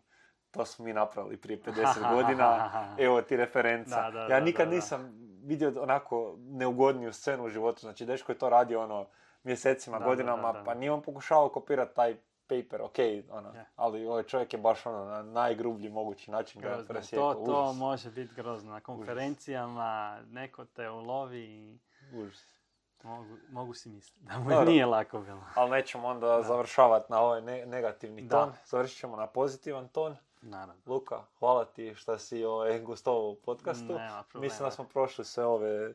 [0.51, 4.13] to smo mi napravili prije 50 godina, evo ti referenca.
[4.31, 5.15] ja nikad nisam
[5.45, 9.07] vidio onako neugodniju scenu u životu, znači dečko je to radio ono
[9.43, 12.17] mjesecima, godinama, pa nije on pokušao kopirati taj
[12.63, 12.99] paper, ok,
[13.31, 17.35] ono, ali ovaj čovjek je baš ono na najgrublji mogući način ga presjekao.
[17.35, 18.73] To, to može biti grozno.
[18.73, 21.79] Na konferencijama neko te ulovi i...
[22.17, 22.55] Užas.
[23.03, 25.45] Mogu, mogu si misliti da mu nije lako bilo.
[25.55, 28.53] Ali nećemo onda završavati na ovaj negativni ton.
[28.65, 30.17] Završit ćemo na pozitivan ton.
[30.43, 30.83] Naravno.
[30.87, 33.99] Luka, hvala ti što si ovaj, gostovao u podcastu.
[34.35, 35.95] Mislim da smo prošli sve ove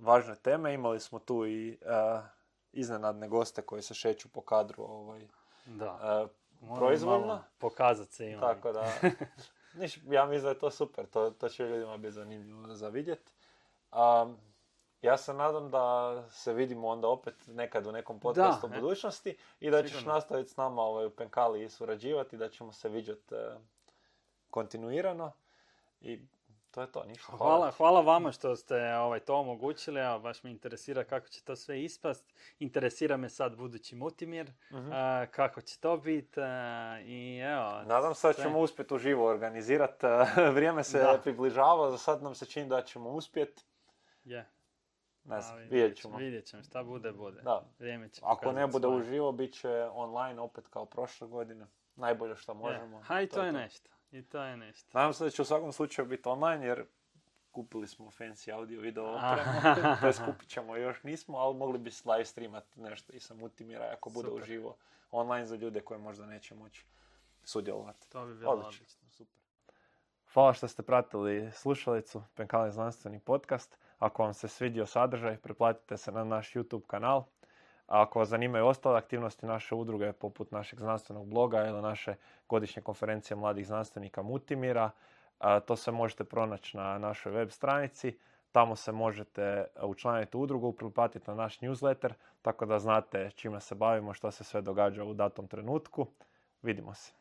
[0.00, 0.74] važne teme.
[0.74, 1.78] Imali smo tu i
[2.72, 5.28] iznenadne goste koji se šeću po kadru ovaj,
[5.66, 6.24] Da.
[6.24, 7.42] e, proizvoljno.
[7.58, 8.40] Pokazat se ima.
[8.40, 8.92] Tako da,
[9.80, 13.32] niš, ja mislim da je to super, to, to će ljudima biti zanimljivo za vidjet.
[13.92, 14.36] Um,
[15.02, 18.80] ja se nadam da se vidimo onda opet nekad u nekom podcastu u e.
[18.80, 20.14] budućnosti i da ćeš Sigurno.
[20.14, 23.34] nastaviti s nama ovaj, u Penkali i surađivati, da ćemo se viđati
[24.50, 25.32] kontinuirano
[26.00, 26.20] i
[26.76, 27.32] to je to, ništa.
[27.32, 31.56] Hvala, hvala vama što ste ovaj, to omogućili, evo, baš me interesira kako će to
[31.56, 32.24] sve ispast.
[32.58, 34.90] Interesira me sad budući Mutimir, Mhm.
[34.92, 36.40] a, kako će to biti
[37.02, 37.82] i evo...
[37.82, 38.44] Nadam se da sve.
[38.44, 40.06] ćemo uspjeti uživo organizirati.
[40.54, 41.18] Vrijeme se Da.
[41.22, 43.62] približava, za sad nam se čini da ćemo uspjeti.
[44.24, 44.48] Je,
[45.24, 46.16] Ne znam, vidjet ćemo.
[46.16, 47.40] Vidjet ćemo, šta bude, bude.
[47.42, 47.62] Da.
[47.78, 48.96] Vrijeme će Ako ne bude svoje.
[48.98, 51.66] uživo, bit će online opet kao prošle godine.
[51.96, 52.96] Najbolje što možemo.
[52.96, 53.02] Je.
[53.02, 53.90] Ha, i to je nešto.
[54.10, 54.98] I to je nešto.
[54.98, 56.84] Nadam se da će u svakom slučaju biti online, jer
[57.52, 59.76] kupili smo fancy audio video opremu.
[60.00, 64.10] to kupit ćemo još nismo, ali mogli bi live streamat nešto i sa Multimira ako
[64.10, 64.42] bude Super.
[64.42, 64.76] uživo
[65.10, 66.84] online za ljude koji možda neće moći
[67.44, 68.10] sudjelovati.
[68.10, 68.68] To bi bilo Odlično.
[68.68, 69.10] odlično.
[69.10, 69.36] Super.
[70.32, 73.78] Hvala što ste pratili slušalicu Penkali znanstveni podcast.
[73.98, 77.24] Ako vam se svidio sadržaj, preplatite se na naš YouTube kanal.
[77.86, 82.14] A ako vas zanimaju ostale aktivnosti naše udruge, poput našeg znanstvenog bloga ili naše
[82.48, 84.90] godišnje konferencije mladih znanstvenika Mutimira,
[85.38, 88.18] a, to sve možete pronaći na našoj web stranici.
[88.52, 93.74] Tamo se možete učlaniti u udrugu, pretplatiti na naš newsletter, tako da znate čime se
[93.74, 96.06] bavimo, što se sve događa u datom trenutku.
[96.62, 97.15] Vidimo se.